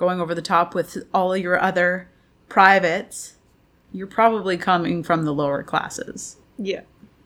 [0.00, 2.08] going over the top with all your other
[2.48, 3.34] privates,
[3.92, 6.38] you're probably coming from the lower classes.
[6.56, 6.80] Yeah.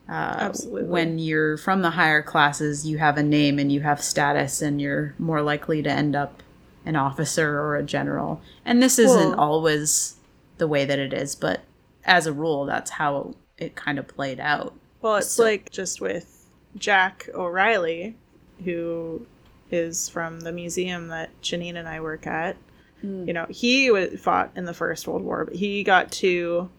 [0.09, 0.83] Uh, Absolutely.
[0.91, 4.81] When you're from the higher classes, you have a name and you have status, and
[4.81, 6.43] you're more likely to end up
[6.85, 8.43] an officer or a general.
[8.65, 10.17] And this isn't well, always
[10.59, 11.61] the way that it is, but
[12.05, 14.75] as a rule, that's how it kind of played out.
[15.01, 15.45] Well, it's so.
[15.45, 18.17] like just with Jack O'Reilly,
[18.65, 19.27] who
[19.71, 22.57] is from the museum that Janine and I work at.
[23.05, 23.27] Mm.
[23.27, 26.71] You know, he w- fought in the First World War, but he got to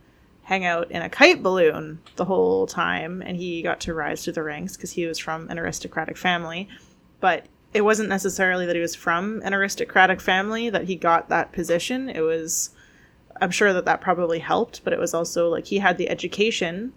[0.44, 4.34] hang out in a kite balloon the whole time, and he got to rise through
[4.34, 6.68] the ranks because he was from an aristocratic family.
[7.20, 11.52] But it wasn't necessarily that he was from an aristocratic family that he got that
[11.52, 12.10] position.
[12.10, 12.70] It was,
[13.42, 16.94] I'm sure that that probably helped, but it was also like he had the education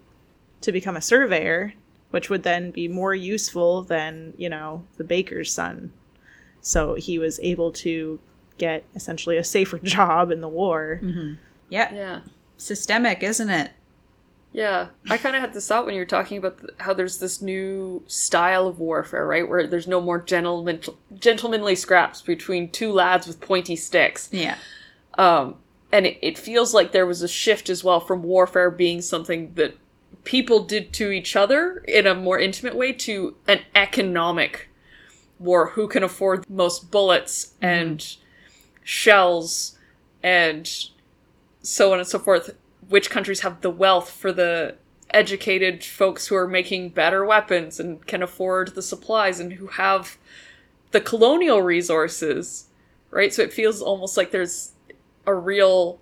[0.61, 1.73] to become a surveyor
[2.11, 5.91] which would then be more useful than, you know, the baker's son.
[6.61, 8.19] So he was able to
[8.59, 10.99] get essentially a safer job in the war.
[11.01, 11.33] Mm-hmm.
[11.69, 11.93] Yeah.
[11.93, 12.19] Yeah.
[12.57, 13.71] Systemic, isn't it?
[14.51, 17.19] Yeah, I kind of had this thought when you were talking about the, how there's
[17.19, 19.47] this new style of warfare, right?
[19.47, 20.81] Where there's no more gentleman,
[21.19, 24.27] gentlemanly scraps between two lads with pointy sticks.
[24.31, 24.57] Yeah.
[25.19, 25.55] Um,
[25.91, 29.53] and it, it feels like there was a shift as well from warfare being something
[29.53, 29.77] that
[30.23, 34.69] people did to each other in a more intimate way to an economic
[35.37, 37.65] war who can afford most bullets mm-hmm.
[37.65, 38.17] and
[38.89, 39.77] shells
[40.23, 40.89] and
[41.61, 42.55] so on and so forth
[42.87, 44.75] which countries have the wealth for the
[45.11, 50.17] educated folks who are making better weapons and can afford the supplies and who have
[50.91, 52.67] the colonial resources
[53.11, 54.71] right so it feels almost like there's
[55.25, 55.99] a real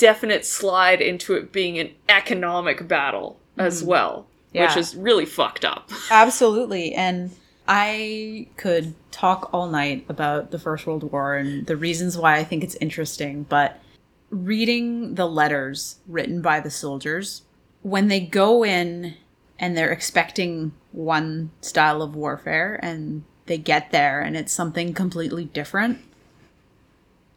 [0.00, 3.86] definite slide into it being an economic battle as mm.
[3.86, 4.66] well, yeah.
[4.66, 5.90] which is really fucked up.
[6.10, 6.94] Absolutely.
[6.94, 7.30] And
[7.72, 12.42] I could talk all night about the First World War and the reasons why I
[12.42, 13.80] think it's interesting, but
[14.28, 17.42] reading the letters written by the soldiers,
[17.82, 19.14] when they go in
[19.56, 25.44] and they're expecting one style of warfare and they get there and it's something completely
[25.44, 26.00] different,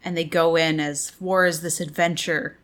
[0.04, 2.58] and they go in as war is this adventure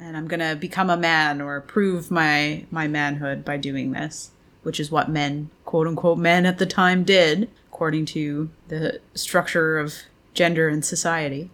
[0.00, 4.30] and I'm gonna become a man or prove my my manhood by doing this,
[4.62, 9.78] which is what men, quote unquote, men at the time did, according to the structure
[9.78, 9.92] of
[10.32, 11.50] gender and society.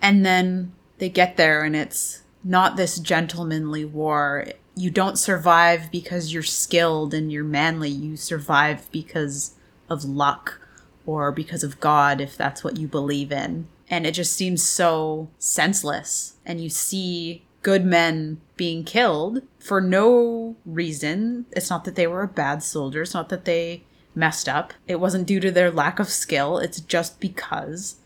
[0.00, 4.46] And then they get there, and it's not this gentlemanly war.
[4.76, 7.90] You don't survive because you're skilled and you're manly.
[7.90, 9.56] You survive because
[9.90, 10.60] of luck
[11.04, 15.28] or because of God, if that's what you believe in and it just seems so
[15.38, 16.36] senseless.
[16.46, 21.46] And you see good men being killed for no reason.
[21.52, 23.84] It's not that they were a bad soldier, it's not that they
[24.14, 24.72] messed up.
[24.86, 27.96] It wasn't due to their lack of skill, it's just because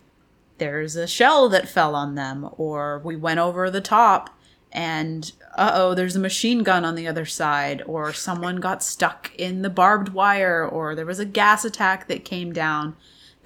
[0.58, 4.30] there's a shell that fell on them, or we went over the top
[4.72, 9.34] and uh oh, there's a machine gun on the other side, or someone got stuck
[9.36, 12.96] in the barbed wire, or there was a gas attack that came down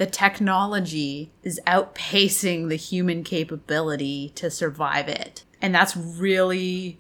[0.01, 5.45] the technology is outpacing the human capability to survive it.
[5.63, 6.99] And that's really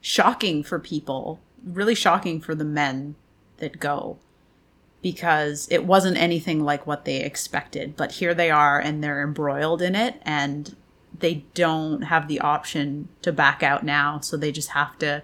[0.00, 3.16] shocking for people, really shocking for the men
[3.58, 4.18] that go
[5.02, 7.96] because it wasn't anything like what they expected.
[7.96, 10.74] But here they are and they're embroiled in it and
[11.18, 14.20] they don't have the option to back out now.
[14.20, 15.22] So they just have to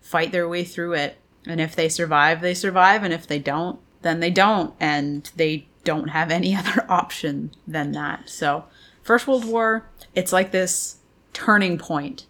[0.00, 1.18] fight their way through it.
[1.46, 3.02] And if they survive, they survive.
[3.02, 4.74] And if they don't, then they don't.
[4.80, 8.28] And they don't have any other option than that.
[8.28, 8.64] So,
[9.02, 10.96] First World War, it's like this
[11.40, 12.26] turning point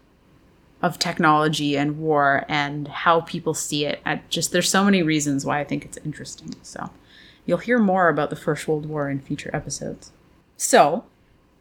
[0.81, 4.01] of technology and war and how people see it.
[4.07, 6.55] I just there's so many reasons why I think it's interesting.
[6.63, 6.91] So,
[7.45, 10.13] you'll hear more about the First World War in future episodes.
[10.57, 11.05] So,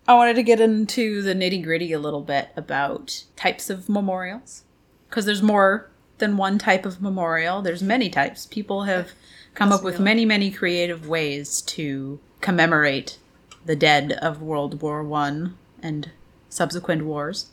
[0.07, 4.63] I wanted to get into the nitty gritty a little bit about types of memorials
[5.09, 5.89] because there's more
[6.19, 7.63] than one type of memorial.
[7.63, 8.45] There's many types.
[8.45, 9.11] People have
[9.55, 13.17] come up with many, many creative ways to commemorate
[13.65, 16.11] the dead of World War One and
[16.49, 17.47] subsequent wars.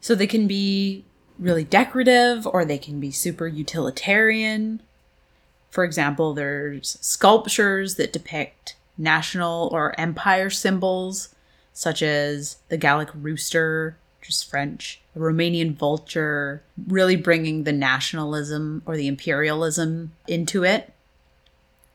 [0.00, 1.04] So they can be
[1.38, 4.80] really decorative or they can be super utilitarian.
[5.70, 11.34] For example, there's sculptures that depict national or empire symbols,
[11.72, 18.82] such as the Gallic rooster, which is French, a Romanian vulture, really bringing the nationalism
[18.86, 20.92] or the imperialism into it,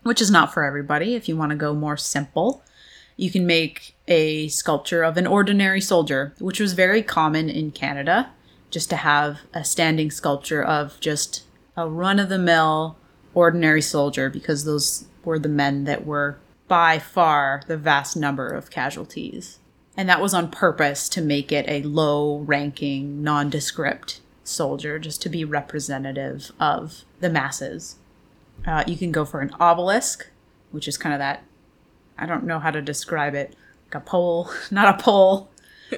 [0.03, 1.15] which is not for everybody.
[1.15, 2.63] If you want to go more simple,
[3.17, 8.29] you can make a sculpture of an ordinary soldier, which was very common in Canada,
[8.69, 11.45] just to have a standing sculpture of just
[11.77, 12.97] a run of the mill
[13.33, 16.37] ordinary soldier, because those were the men that were
[16.67, 19.59] by far the vast number of casualties.
[19.95, 25.29] And that was on purpose to make it a low ranking, nondescript soldier, just to
[25.29, 27.95] be representative of the masses.
[28.67, 30.27] Uh, you can go for an obelisk,
[30.71, 31.43] which is kind of that,
[32.17, 33.55] I don't know how to describe it,
[33.95, 35.49] a pole, not a pole.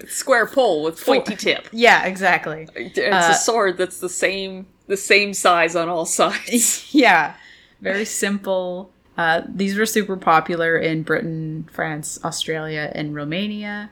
[0.08, 1.68] Square pole with pointy tip.
[1.72, 2.68] Yeah, exactly.
[2.76, 6.88] It's Uh, a sword that's the same the same size on all sides.
[6.94, 7.36] yeah,
[7.82, 8.92] very simple.
[9.18, 13.92] Uh, these were super popular in Britain, France, Australia, and Romania.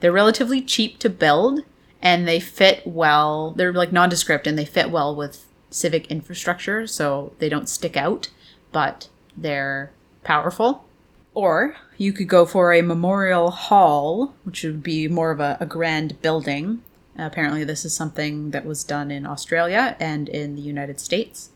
[0.00, 1.60] They're relatively cheap to build,
[2.02, 3.52] and they fit well.
[3.52, 8.28] They're like nondescript, and they fit well with civic infrastructure, so they don't stick out,
[8.70, 9.90] but they're
[10.24, 10.84] powerful.
[11.32, 15.66] Or you could go for a memorial hall, which would be more of a, a
[15.66, 16.82] grand building.
[17.18, 21.50] apparently, this is something that was done in Australia and in the United States.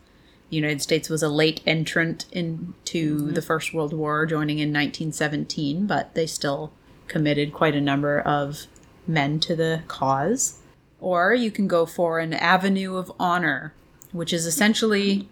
[0.49, 3.33] The United States was a late entrant into mm-hmm.
[3.33, 6.73] the First World War, joining in 1917, but they still
[7.07, 8.67] committed quite a number of
[9.07, 10.59] men to the cause.
[10.99, 13.73] Or you can go for an Avenue of Honor,
[14.11, 15.29] which is essentially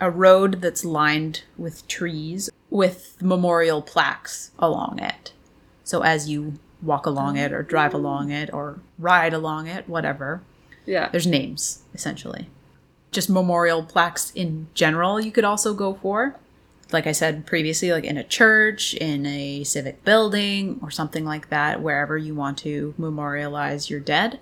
[0.00, 5.32] a road that's lined with trees with memorial plaques along it.
[5.84, 10.42] So as you walk along it, or drive along it, or ride along it, whatever,
[10.84, 11.08] Yeah.
[11.08, 12.48] there's names essentially.
[13.12, 16.34] Just memorial plaques in general you could also go for.
[16.90, 21.48] Like i said previously like in a church in a civic building or something like
[21.50, 24.40] that wherever you want to memorialize your dead.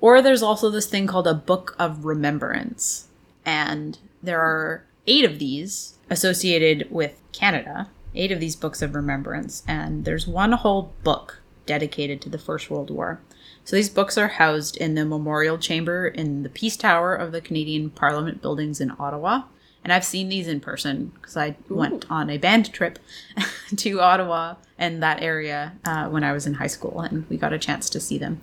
[0.00, 3.06] Or there's also this thing called a book of remembrance.
[3.46, 9.62] And there are eight of these associated with canada eight of these books of remembrance
[9.66, 13.20] and there's one whole book dedicated to the first world war
[13.64, 17.40] so these books are housed in the memorial chamber in the Peace Tower of the
[17.40, 19.42] Canadian Parliament buildings in Ottawa.
[19.84, 22.98] And I've seen these in person because I went on a band trip
[23.76, 27.52] to Ottawa and that area uh, when I was in high school, and we got
[27.52, 28.40] a chance to see them.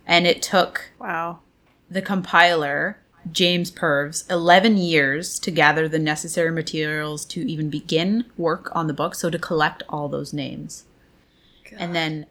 [0.06, 1.40] And it took Wow.
[1.90, 2.98] the compiler,
[3.32, 8.92] James Purves, 11 years to gather the necessary materials to even begin work on the
[8.94, 10.84] book, so to collect all those names.
[11.76, 12.26] And then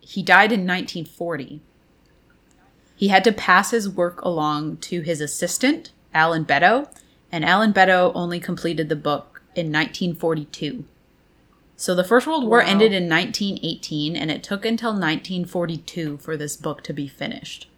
[0.00, 1.60] he died in 1940.
[2.96, 6.88] He had to pass his work along to his assistant, Alan Beddoe,
[7.30, 10.84] and Alan Beddoe only completed the book in 1942.
[11.76, 12.66] So the First World War Wow.
[12.66, 17.68] ended in 1918, and it took until 1942 for this book to be finished.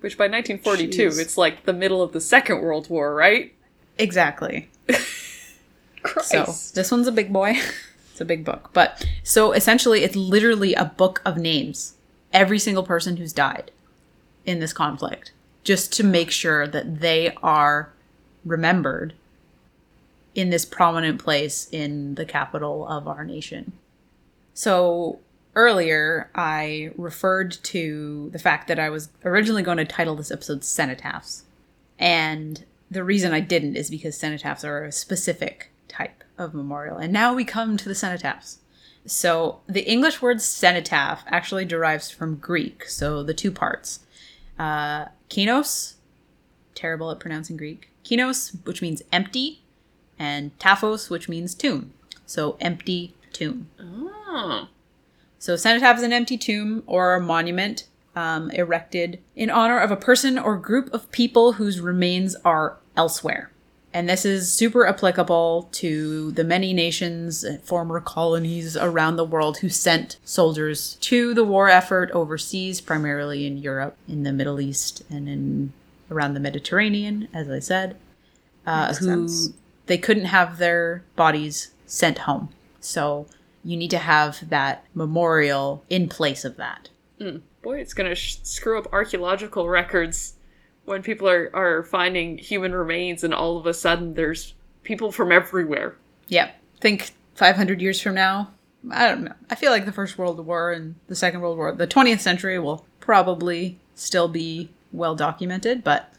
[0.00, 1.20] Which by 1942, Jeez.
[1.20, 3.52] it's like the middle of the Second World War, right?
[3.98, 4.70] Exactly.
[6.02, 6.30] Christ.
[6.30, 7.56] So this one's a big boy.
[8.10, 8.70] it's a big book.
[8.72, 11.94] But so essentially, it's literally a book of names.
[12.32, 13.70] Every single person who's died
[14.46, 15.32] in this conflict,
[15.64, 17.92] just to make sure that they are
[18.44, 19.14] remembered
[20.34, 23.72] in this prominent place in the capital of our nation.
[24.54, 25.18] So
[25.54, 30.60] earlier, I referred to the fact that I was originally going to title this episode
[30.60, 31.42] Cenotaphs.
[31.98, 36.96] And the reason I didn't is because cenotaphs are a specific type of memorial.
[36.96, 38.56] And now we come to the cenotaphs.
[39.06, 44.00] So the English word cenotaph actually derives from Greek, so the two parts.
[44.58, 45.94] Uh, kinos,
[46.74, 47.90] terrible at pronouncing Greek.
[48.04, 49.62] Kinos, which means empty,
[50.18, 51.92] and taphos, which means tomb.
[52.26, 53.68] So empty tomb.
[53.80, 54.68] Oh.
[55.40, 59.96] So cenotaph is an empty tomb or a monument um, erected in honor of a
[59.96, 63.50] person or group of people whose remains are elsewhere.
[63.94, 69.70] And this is super applicable to the many nations, former colonies around the world who
[69.70, 75.26] sent soldiers to the war effort overseas, primarily in Europe, in the Middle East, and
[75.26, 75.72] in
[76.10, 77.96] around the Mediterranean, as I said,
[78.66, 79.50] uh, who sense.
[79.86, 82.50] they couldn't have their bodies sent home.
[82.78, 83.26] So
[83.64, 86.88] you need to have that memorial in place of that.
[87.20, 87.38] Hmm.
[87.62, 90.34] Boy, it's gonna sh- screw up archaeological records
[90.86, 95.30] when people are, are finding human remains and all of a sudden there's people from
[95.30, 95.96] everywhere.
[96.28, 96.54] Yep.
[96.80, 98.50] Think 500 years from now.
[98.90, 99.34] I don't know.
[99.50, 102.58] I feel like the First World War and the Second World War, the 20th century
[102.58, 106.12] will probably still be well documented, but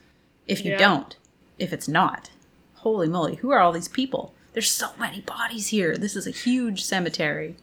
[0.47, 0.77] if you Yeah.
[0.77, 1.17] don't,
[1.57, 2.29] if it's not,
[2.75, 4.35] holy moly, who are all these people?
[4.53, 5.95] There's so many bodies here.
[5.97, 7.55] This is a huge cemetery.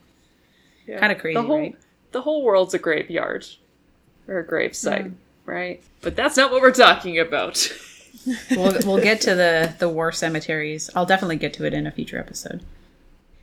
[0.86, 1.00] Yeah.
[1.00, 1.76] Kinda crazy, the whole, right?
[2.12, 3.46] The whole world's a graveyard.
[4.26, 5.12] Or a gravesite,
[5.44, 5.82] right?
[6.00, 7.72] But that's not what we're talking about.
[8.50, 10.90] we'll we'll get to the the war cemeteries.
[10.94, 12.62] I'll definitely get to it in a future episode.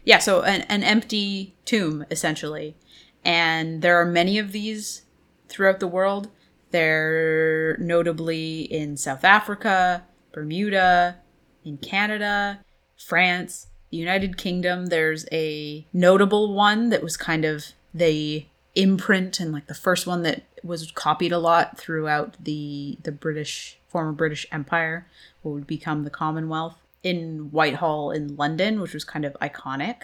[0.03, 2.75] Yeah, so an an empty tomb essentially,
[3.23, 5.03] and there are many of these
[5.49, 6.29] throughout the world.
[6.71, 11.17] They're notably in South Africa, Bermuda,
[11.63, 12.59] in Canada,
[12.97, 14.87] France, the United Kingdom.
[14.87, 20.21] There's a notable one that was kind of the imprint and like the first one
[20.23, 25.07] that was copied a lot throughout the the British former British Empire,
[25.41, 30.03] what would become the Commonwealth in Whitehall in London, which was kind of iconic.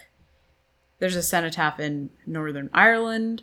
[0.99, 3.41] There's a cenotaph in Northern Ireland,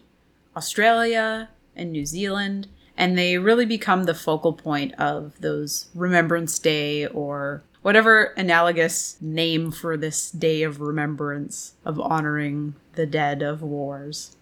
[0.56, 7.06] Australia, and New Zealand, and they really become the focal point of those Remembrance Day
[7.06, 14.36] or whatever analogous name for this day of remembrance of honoring the dead of wars.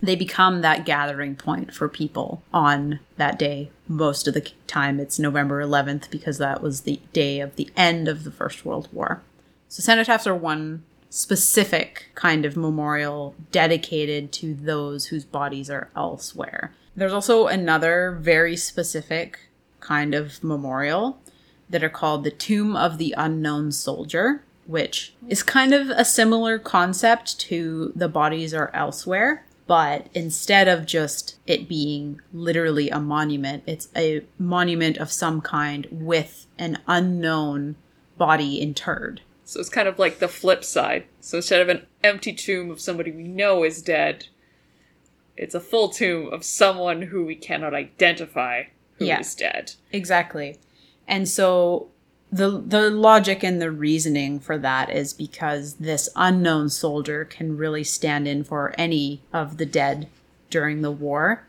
[0.00, 3.72] They become that gathering point for people on that day.
[3.88, 8.06] Most of the time, it's November 11th because that was the day of the end
[8.06, 9.20] of the First World War.
[9.68, 16.72] So, cenotaphs are one specific kind of memorial dedicated to those whose bodies are elsewhere.
[16.94, 19.40] There's also another very specific
[19.80, 21.18] kind of memorial
[21.68, 26.58] that are called the Tomb of the Unknown Soldier, which is kind of a similar
[26.58, 29.44] concept to the bodies are elsewhere.
[29.66, 35.88] But instead of just it being literally a monument, it's a monument of some kind
[35.90, 37.74] with an unknown
[38.16, 39.22] body interred.
[39.44, 41.04] So it's kind of like the flip side.
[41.20, 44.26] So instead of an empty tomb of somebody we know is dead,
[45.36, 48.64] it's a full tomb of someone who we cannot identify
[48.98, 49.52] who is Yeah.
[49.52, 49.72] dead.
[49.92, 50.58] Exactly.
[51.08, 51.88] And so
[52.32, 57.84] the the logic and the reasoning for that is because this unknown soldier can really
[57.84, 60.08] stand in for any of the dead
[60.50, 61.46] during the war.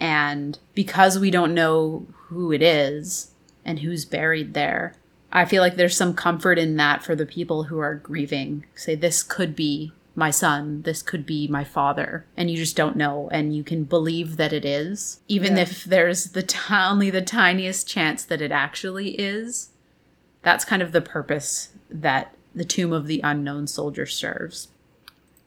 [0.00, 3.32] And because we don't know who it is
[3.64, 4.94] and who's buried there,
[5.32, 8.64] I feel like there's some comfort in that for the people who are grieving.
[8.74, 12.96] Say, this could be my son, this could be my father, and you just don't
[12.96, 15.62] know, and you can believe that it is, even Yeah.
[15.62, 19.70] if there's the t- only the tiniest chance that it actually is.
[20.42, 24.66] That's kind of the purpose that the Tomb of the Unknown Soldier serves.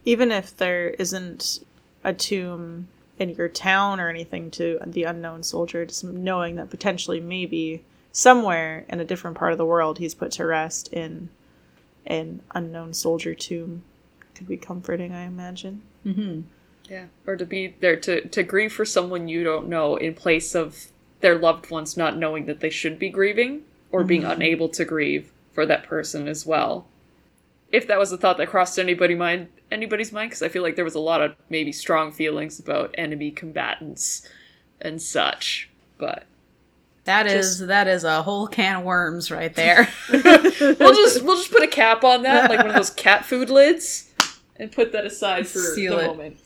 [0.06, 1.60] Even if there isn't
[2.06, 2.88] a tomb
[3.20, 8.86] in your town or anything to the unknown soldier, just knowing that potentially maybe somewhere
[8.88, 11.30] in a different part of the world he's put to rest in
[12.06, 13.84] an unknown soldier tomb
[14.42, 15.84] could be comforting, I imagine.
[16.06, 16.42] Mm-hmm.
[16.90, 17.06] Yeah.
[17.28, 20.88] Or to be there to, to grieve for someone you don't know in place of
[21.22, 23.62] their loved ones not knowing that they should be grieving
[23.92, 24.32] or being mm-hmm.
[24.32, 26.88] unable to grieve for that person as well.
[27.72, 30.76] If that was a thought that crossed anybody mind anybody's mind, because I feel like
[30.76, 34.28] there was a lot of maybe strong feelings about enemy combatants
[34.82, 35.70] and such.
[35.98, 36.26] But
[37.06, 39.88] That is that is a whole can of worms right there.
[40.12, 43.50] we'll just we'll just put a cap on that, like one of those cat food
[43.50, 44.11] lids,
[44.62, 46.08] and put that aside for Seal the it.
[46.08, 46.38] moment.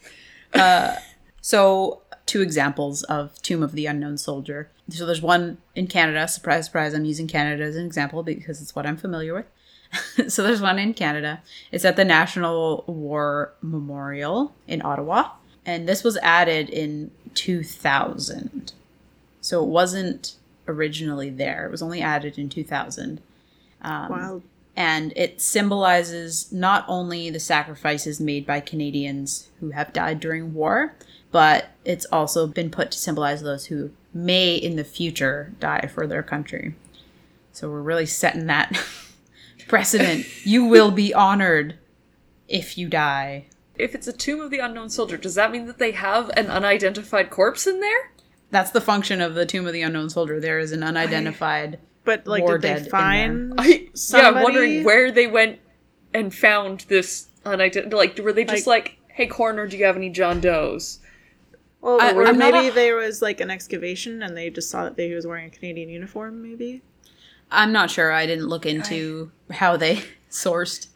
[1.41, 4.71] So, two examples of Tomb of the Unknown Soldier.
[4.89, 6.27] So, there's one in Canada.
[6.27, 9.45] Surprise, surprise, I'm using Canada as an example because it's what I'm familiar with.
[10.27, 11.41] so there's one in Canada.
[11.71, 15.31] It's at the National War Memorial in Ottawa.
[15.65, 18.73] And this was added in 2000.
[19.41, 20.35] So it wasn't
[20.67, 21.65] originally there.
[21.65, 23.21] It was only added in 2000.
[23.81, 24.43] Um, Wild.
[24.75, 30.95] And it symbolizes not only the sacrifices made by Canadians who have died during war,
[31.31, 36.07] but it's also been put to symbolize those who may in the future die for
[36.07, 36.75] their country.
[37.51, 38.77] So we're really setting that
[39.67, 40.25] precedent.
[40.45, 41.75] you will be honored
[42.47, 43.45] if you die.
[43.77, 46.47] If it's a tomb of the unknown soldier, does that mean that they have an
[46.47, 48.11] unidentified corpse in there?
[48.51, 50.39] That's the function of the Tomb of the Unknown Soldier.
[50.39, 51.79] There is an unidentified.
[52.05, 53.53] But like, War did they find?
[53.57, 55.59] I yeah, I'm wondering where they went
[56.13, 57.93] and found this unidentified.
[57.93, 60.99] Like, were they just like, "Hey, coroner, do you have any John Does?"
[61.81, 64.83] Well, I- or I'm maybe a- there was like an excavation and they just saw
[64.85, 66.41] that they, he was wearing a Canadian uniform.
[66.41, 66.81] Maybe.
[67.51, 68.11] I'm not sure.
[68.11, 70.01] I didn't look into how they
[70.31, 70.87] sourced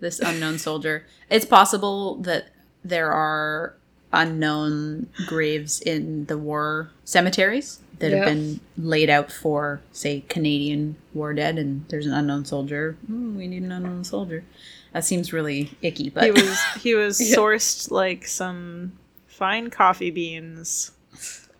[0.00, 1.06] this unknown soldier.
[1.30, 2.50] It's possible that
[2.84, 3.74] there are
[4.12, 8.16] unknown graves in the war cemeteries that Yeah.
[8.18, 12.96] have been laid out for, say, Canadian war dead, and there's an unknown soldier.
[13.10, 14.44] Ooh, we need an unknown soldier.
[14.92, 17.36] That seems really icky, but He was he was Yeah.
[17.38, 18.92] sourced like some
[19.26, 20.92] fine coffee beans.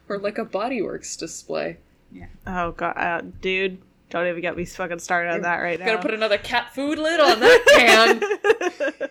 [0.08, 1.76] Or like a Body Worlds display.
[2.10, 2.26] Yeah.
[2.46, 3.78] Oh god, uh, dude,
[4.08, 5.84] don't even get me fucking started on that right now.
[5.86, 9.08] Gotta put another cat food lid on that can.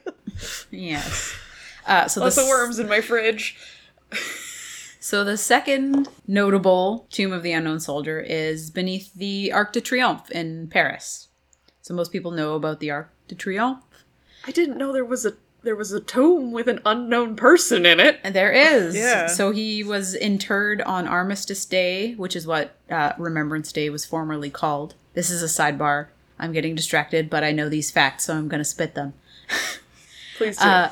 [0.72, 1.36] yes.
[1.86, 3.56] Uh, so Lots the of worms in my fridge.
[5.08, 10.30] So the second notable Tomb of the Unknown Soldier is beneath the Arc de Triomphe
[10.32, 11.30] in Paris.
[11.82, 13.86] So most people know about the Arc de Triomphe.
[14.46, 18.02] I didn't know there was a there was a tomb with an unknown person in
[18.02, 18.20] it.
[18.22, 18.98] And there is.
[18.98, 19.28] Yeah.
[19.28, 24.50] So he was interred on Armistice Day, which is what uh, Remembrance Day was formerly
[24.50, 24.96] called.
[25.14, 26.08] This is a sidebar.
[26.38, 29.14] I'm getting distracted, but I know these facts, so I'm going to spit them.
[30.38, 30.66] Please do.
[30.66, 30.92] Uh,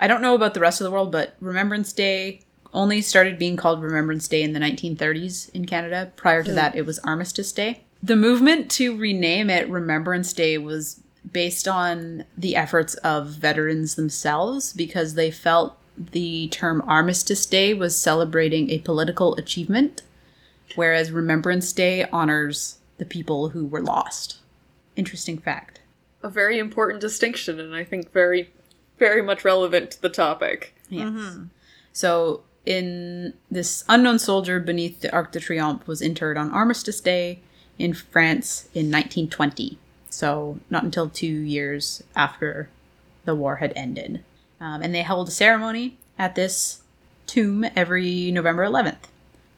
[0.00, 2.40] I don't know about the rest of the world, but Remembrance Day
[2.76, 6.12] only started being called Remembrance Day in the 1930s in Canada.
[6.14, 6.56] Prior to hmm.
[6.56, 7.82] that, it was Armistice Day.
[8.02, 11.00] The movement to rename it Remembrance Day was
[11.32, 17.98] based on the efforts of veterans themselves because they felt the term Armistice Day was
[17.98, 20.02] celebrating a political achievement,
[20.74, 24.38] whereas Remembrance Day honors the people who were lost.
[24.94, 25.80] Interesting fact.
[26.22, 28.50] a very important distinction, and I think very,
[28.98, 30.74] very much relevant to the topic.
[30.88, 31.08] Yes.
[31.08, 31.44] Mm-hmm.
[31.92, 37.40] So, in this unknown soldier beneath the Arc de Triomphe was interred on Armistice Day
[37.78, 39.78] in France in 1920.
[40.10, 42.68] So, not until two years after
[43.24, 44.24] the war had ended.
[44.60, 46.80] Um, and they held a ceremony at this
[47.26, 49.08] tomb every November 11th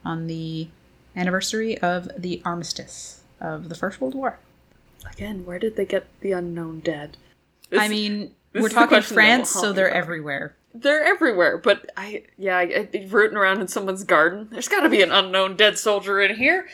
[0.03, 0.67] on the
[1.15, 4.39] anniversary of the armistice of the First World War.
[5.11, 7.17] Again, where did they get the unknown dead?
[7.71, 10.55] I mean, we're talking question that will France, so they're everywhere.
[10.73, 14.49] They're everywhere, but I, yeah, I, I, rooting around in someone's garden.
[14.51, 16.67] There's got to be an unknown dead soldier in here.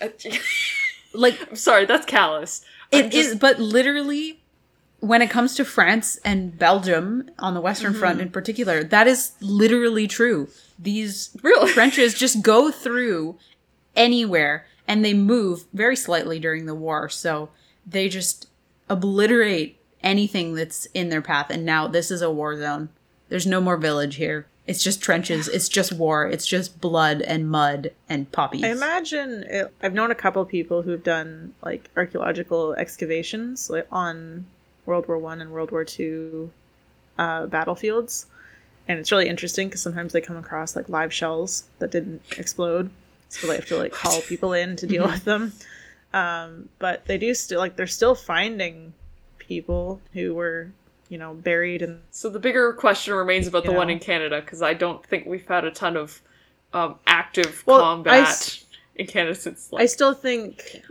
[0.00, 0.08] Uh,
[1.14, 2.64] Like, I'm sorry, that's callous.
[2.90, 4.40] It is, but literally,
[5.00, 9.32] when it comes to France and Belgium on the Western Front in particular, that is
[9.40, 10.48] literally true.
[10.78, 11.72] These Really?
[11.74, 13.38] trenches just go through
[13.94, 17.08] anywhere and they move very slightly during the war.
[17.08, 17.50] So
[17.86, 18.48] they just
[18.88, 21.50] obliterate anything that's in their path.
[21.50, 22.88] And now this is a war zone.
[23.32, 24.44] There's no more village here.
[24.66, 25.48] It's just trenches.
[25.48, 26.26] It's just war.
[26.26, 28.62] It's just blood and mud and poppies.
[28.62, 34.44] I imagine it, I've known a couple people who've done like archaeological excavations like on
[34.84, 36.50] World War One and World War Two
[37.16, 38.26] uh, battlefields,
[38.86, 42.90] and it's really interesting because sometimes they come across like live shells that didn't explode,
[43.30, 45.54] so they have to like call people in to deal with them.
[46.12, 48.92] Um, but they do still like they're still finding
[49.38, 50.70] people who were
[51.12, 54.40] you know buried in So the bigger question remains about the You one in Canada
[54.40, 56.22] because I don't think we've had a ton of
[56.72, 58.64] um, active Well, I combat s-
[58.96, 60.82] in Canada since I still think.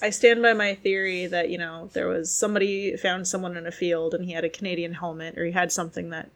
[0.00, 3.70] I stand by my theory that you know there was somebody found someone in a
[3.72, 6.30] field and he had a Canadian helmet or he had something that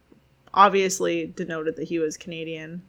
[0.52, 2.82] obviously denoted that he was Canadian.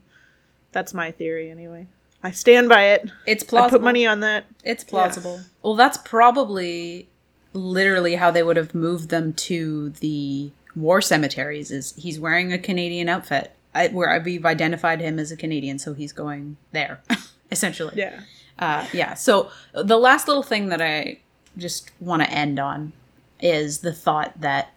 [0.74, 1.88] That's my theory anyway.
[2.24, 3.10] I stand by it.
[3.26, 3.58] it's plausible.
[3.58, 3.80] I plausible.
[3.80, 4.46] put money on that.
[4.66, 5.40] It's plausible.
[5.64, 7.08] Well, that's probably
[7.54, 11.72] literally how they would have moved them to the war cemeteries.
[11.72, 15.94] Is he's wearing a Canadian outfit, I, where we've identified him as a Canadian, so
[15.94, 17.02] he's going there,
[17.52, 17.96] essentially.
[17.96, 18.22] Yeah.
[18.60, 19.16] Uh, yeah.
[19.16, 21.20] So the last little thing that I
[21.58, 22.94] just want to end on
[23.40, 24.74] is the thought that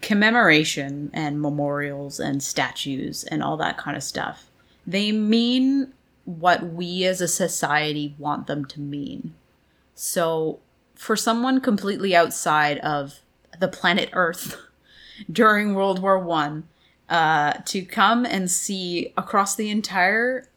[0.00, 4.48] commemoration and memorials and statues and all that kind of stuff
[4.86, 5.92] they mean
[6.24, 9.34] what we as a society want them to mean
[9.94, 10.60] so
[10.98, 13.20] for someone completely outside of
[13.58, 14.56] the planet Earth
[15.32, 16.68] during World War One
[17.08, 20.48] uh, to come and see across the entire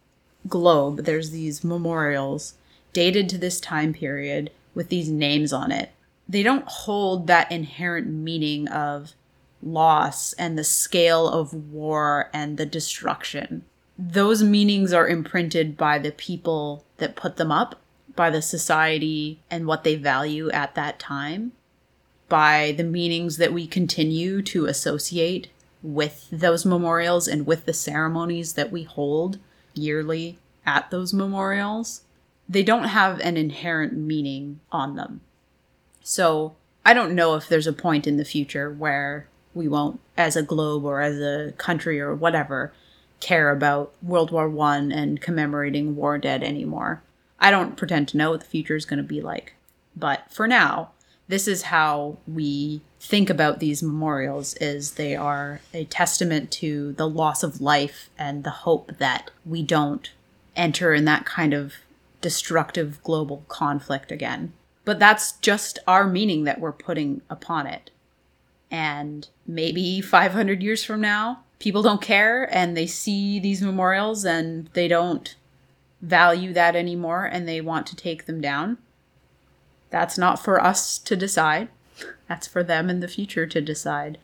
[0.47, 2.55] globe, there's these memorials
[2.91, 5.91] dated to this time period with these names on it.
[6.27, 9.13] They don't hold that inherent meaning of
[9.61, 13.63] loss and the scale of war and the destruction.
[13.97, 17.80] Those meanings are imprinted by the people that put them up,
[18.15, 21.51] by the society and what they value at that time,
[22.29, 25.49] by the meanings that we continue to associate
[25.83, 29.39] with those memorials and with the ceremonies that we hold
[29.73, 32.01] yearly at those memorials.
[32.47, 35.21] They don't have an inherent meaning on them.
[36.03, 36.55] So
[36.85, 40.43] I don't know if there's a point in the future where we won't, as a
[40.43, 42.73] globe or as a country or whatever,
[43.19, 47.01] care about World War One and commemorating war dead anymore.
[47.41, 49.55] I don't pretend to know what the future is going to be like.
[49.95, 50.91] But for now,
[51.27, 57.09] this is how we think about these memorials is they are a testament to the
[57.09, 60.11] loss of life and the hope that we don't
[60.55, 61.73] enter in that kind of
[62.21, 64.53] destructive global conflict again.
[64.85, 67.89] But that's just our meaning that we're putting upon it.
[68.69, 74.69] And maybe 500 years from now, people don't care and they see these memorials and
[74.73, 75.35] they don't
[76.01, 78.77] value that anymore and they want to take them down.
[79.89, 81.69] That's not for us to decide.
[82.27, 84.17] That's for them in the future to decide.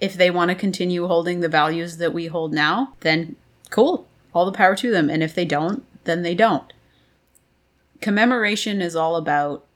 [0.00, 3.36] If they want to continue holding the values that we hold now, then
[3.68, 4.08] cool.
[4.32, 5.10] All the power to them.
[5.10, 6.72] And if they don't, then they don't.
[8.00, 9.66] Commemoration is all about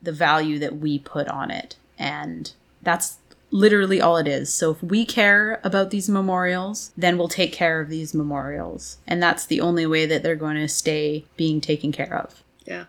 [0.00, 1.76] the value that we put on it.
[1.98, 3.18] And that's
[3.50, 4.52] literally all it is.
[4.52, 8.98] So if we care about these memorials, then we'll take care of these memorials.
[9.06, 12.42] And that's the only way that they're going to stay being taken care of.
[12.64, 12.84] Yeah.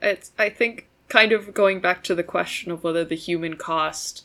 [0.00, 4.24] It's I think kind of going back to the question of whether the human cost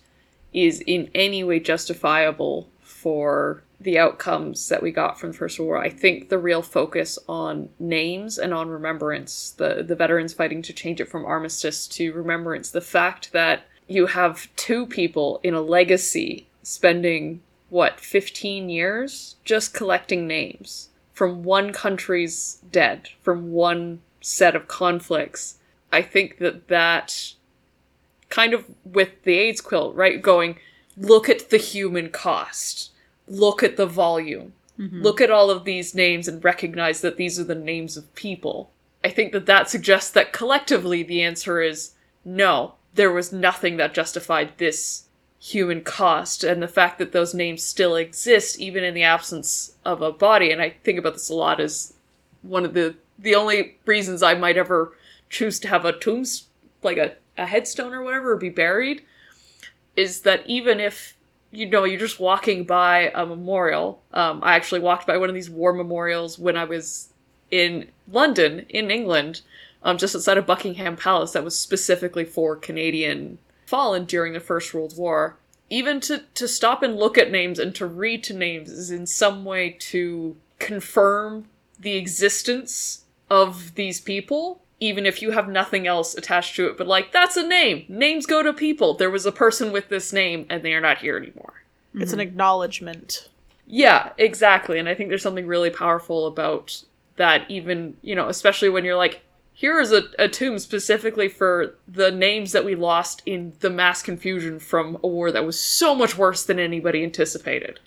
[0.54, 5.68] is in any way justifiable for the outcomes that we got from the First World
[5.68, 5.78] War.
[5.78, 10.74] I think the real focus on names and on remembrance, the the veterans fighting to
[10.74, 15.62] change it from armistice to remembrance, the fact that you have two people in a
[15.62, 24.56] legacy spending what 15 years just collecting names from one country's dead from one set
[24.56, 25.58] of conflicts.
[25.92, 27.34] I think that that
[28.30, 30.60] kind of with the aids quilt right going
[30.96, 32.92] look at the human cost.
[33.28, 34.54] Look at the volume.
[34.78, 35.02] Mm-hmm.
[35.02, 38.72] Look at all of these names and recognize that these are the names of people.
[39.04, 41.92] I think that that suggests that collectively the answer is
[42.26, 45.06] no there was nothing that justified this
[45.40, 50.02] human cost and the fact that those names still exist even in the absence of
[50.02, 50.52] a body.
[50.52, 51.94] And i think about this a lot as
[52.42, 54.94] one of the the only reasons i might ever
[55.30, 56.24] choose to have a tomb
[56.84, 59.04] like a, a headstone or whatever or be buried
[59.96, 61.16] is that even if
[61.52, 65.36] you know you're just walking by a memorial um, i actually walked by one of
[65.36, 67.10] these war memorials when i was
[67.52, 69.42] in london in england
[69.84, 74.74] um, just outside of Buckingham Palace that was specifically for Canadian fallen during the First
[74.74, 75.38] World War.
[75.70, 79.06] Even to, to stop and look at names and to read to names is in
[79.06, 81.46] some way to confirm
[81.80, 86.78] the existence of these people, even if you have nothing else attached to it.
[86.78, 87.86] But, like, that's a name.
[87.88, 88.96] Names go to people.
[88.96, 91.64] There was a person with this name, and they are not here anymore.
[91.94, 93.30] It's an acknowledgement.
[93.68, 94.80] Yeah, exactly.
[94.80, 96.84] And I think there's something really powerful about
[97.18, 99.22] that, even, you know, especially when you're like,
[99.60, 104.02] here is a, a tomb specifically for the names that we lost in the mass
[104.02, 107.78] confusion from a war that was so much worse than anybody anticipated.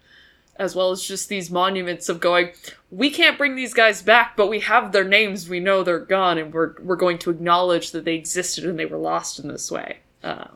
[0.57, 2.51] As well as just these monuments of going,
[2.91, 6.37] we can't bring these guys back, but we have their names, we know they're gone,
[6.37, 9.71] and we're, we're going to acknowledge that they existed and they were lost in this
[9.71, 10.01] way.
[10.23, 10.49] Uh,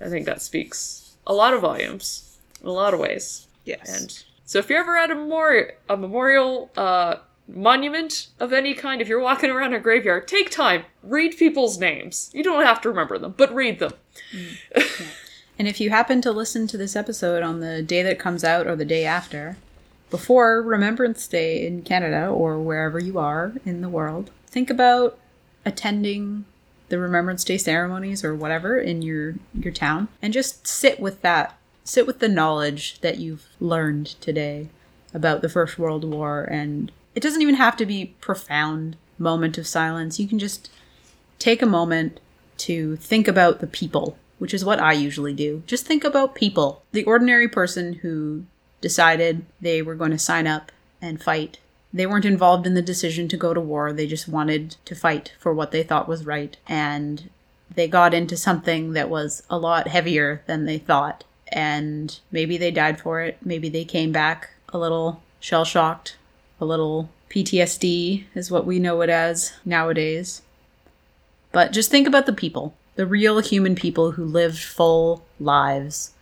[0.00, 3.46] I think that speaks a lot of volumes in a lot of ways.
[3.64, 4.02] Yes.
[4.02, 7.18] And so if you're ever at a memorial, a memorial uh,
[7.48, 12.30] monument of any kind, if you're walking around a graveyard, take time, read people's names.
[12.32, 13.92] You don't have to remember them, but read them.
[15.58, 18.42] And if you happen to listen to this episode on the day that it comes
[18.42, 19.56] out or the day after,
[20.10, 25.18] before Remembrance Day in Canada or wherever you are in the world, think about
[25.64, 26.44] attending
[26.88, 31.56] the Remembrance Day ceremonies or whatever in your your town and just sit with that
[31.82, 34.68] sit with the knowledge that you've learned today
[35.12, 39.66] about the First World War and it doesn't even have to be profound moment of
[39.66, 40.18] silence.
[40.18, 40.70] You can just
[41.38, 42.20] take a moment
[42.58, 45.62] to think about the people, which is what I usually do.
[45.66, 46.82] Just think about people.
[46.92, 48.44] The ordinary person who
[48.80, 51.58] decided they were going to sign up and fight.
[51.92, 53.92] They weren't involved in the decision to go to war.
[53.92, 56.56] They just wanted to fight for what they thought was right.
[56.66, 57.30] And
[57.72, 61.24] they got into something that was a lot heavier than they thought.
[61.48, 63.38] And maybe they died for it.
[63.44, 66.16] Maybe they came back a little shell shocked,
[66.64, 70.40] a little PTSD is what we know it as nowadays.
[71.52, 76.12] But just think about the people, the real human people who lived full lives,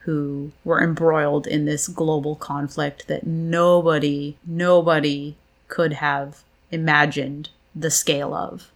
[0.00, 5.36] who were embroiled in this global conflict that nobody, nobody
[5.68, 8.70] could have imagined the scale of.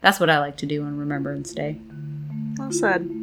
[0.00, 1.78] That's what I like to do on Remembrance Day.
[2.58, 3.21] Well said.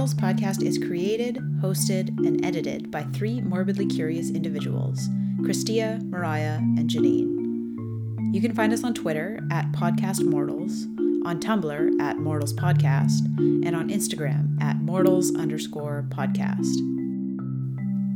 [0.00, 5.10] Mortals podcast is created, hosted, and edited by three morbidly curious individuals
[5.42, 8.34] Christia, Mariah, and Janine.
[8.34, 10.86] You can find us on Twitter at Podcast Mortals,
[11.26, 16.78] on Tumblr at Mortals Podcast, and on Instagram at Mortals underscore podcast.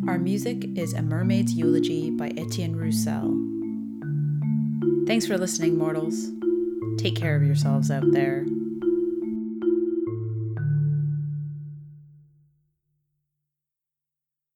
[0.08, 3.36] Our music is A Mermaid's Eulogy by Etienne Roussel.
[5.06, 6.30] Thanks for listening, mortals.
[6.96, 8.46] Take care of yourselves out there.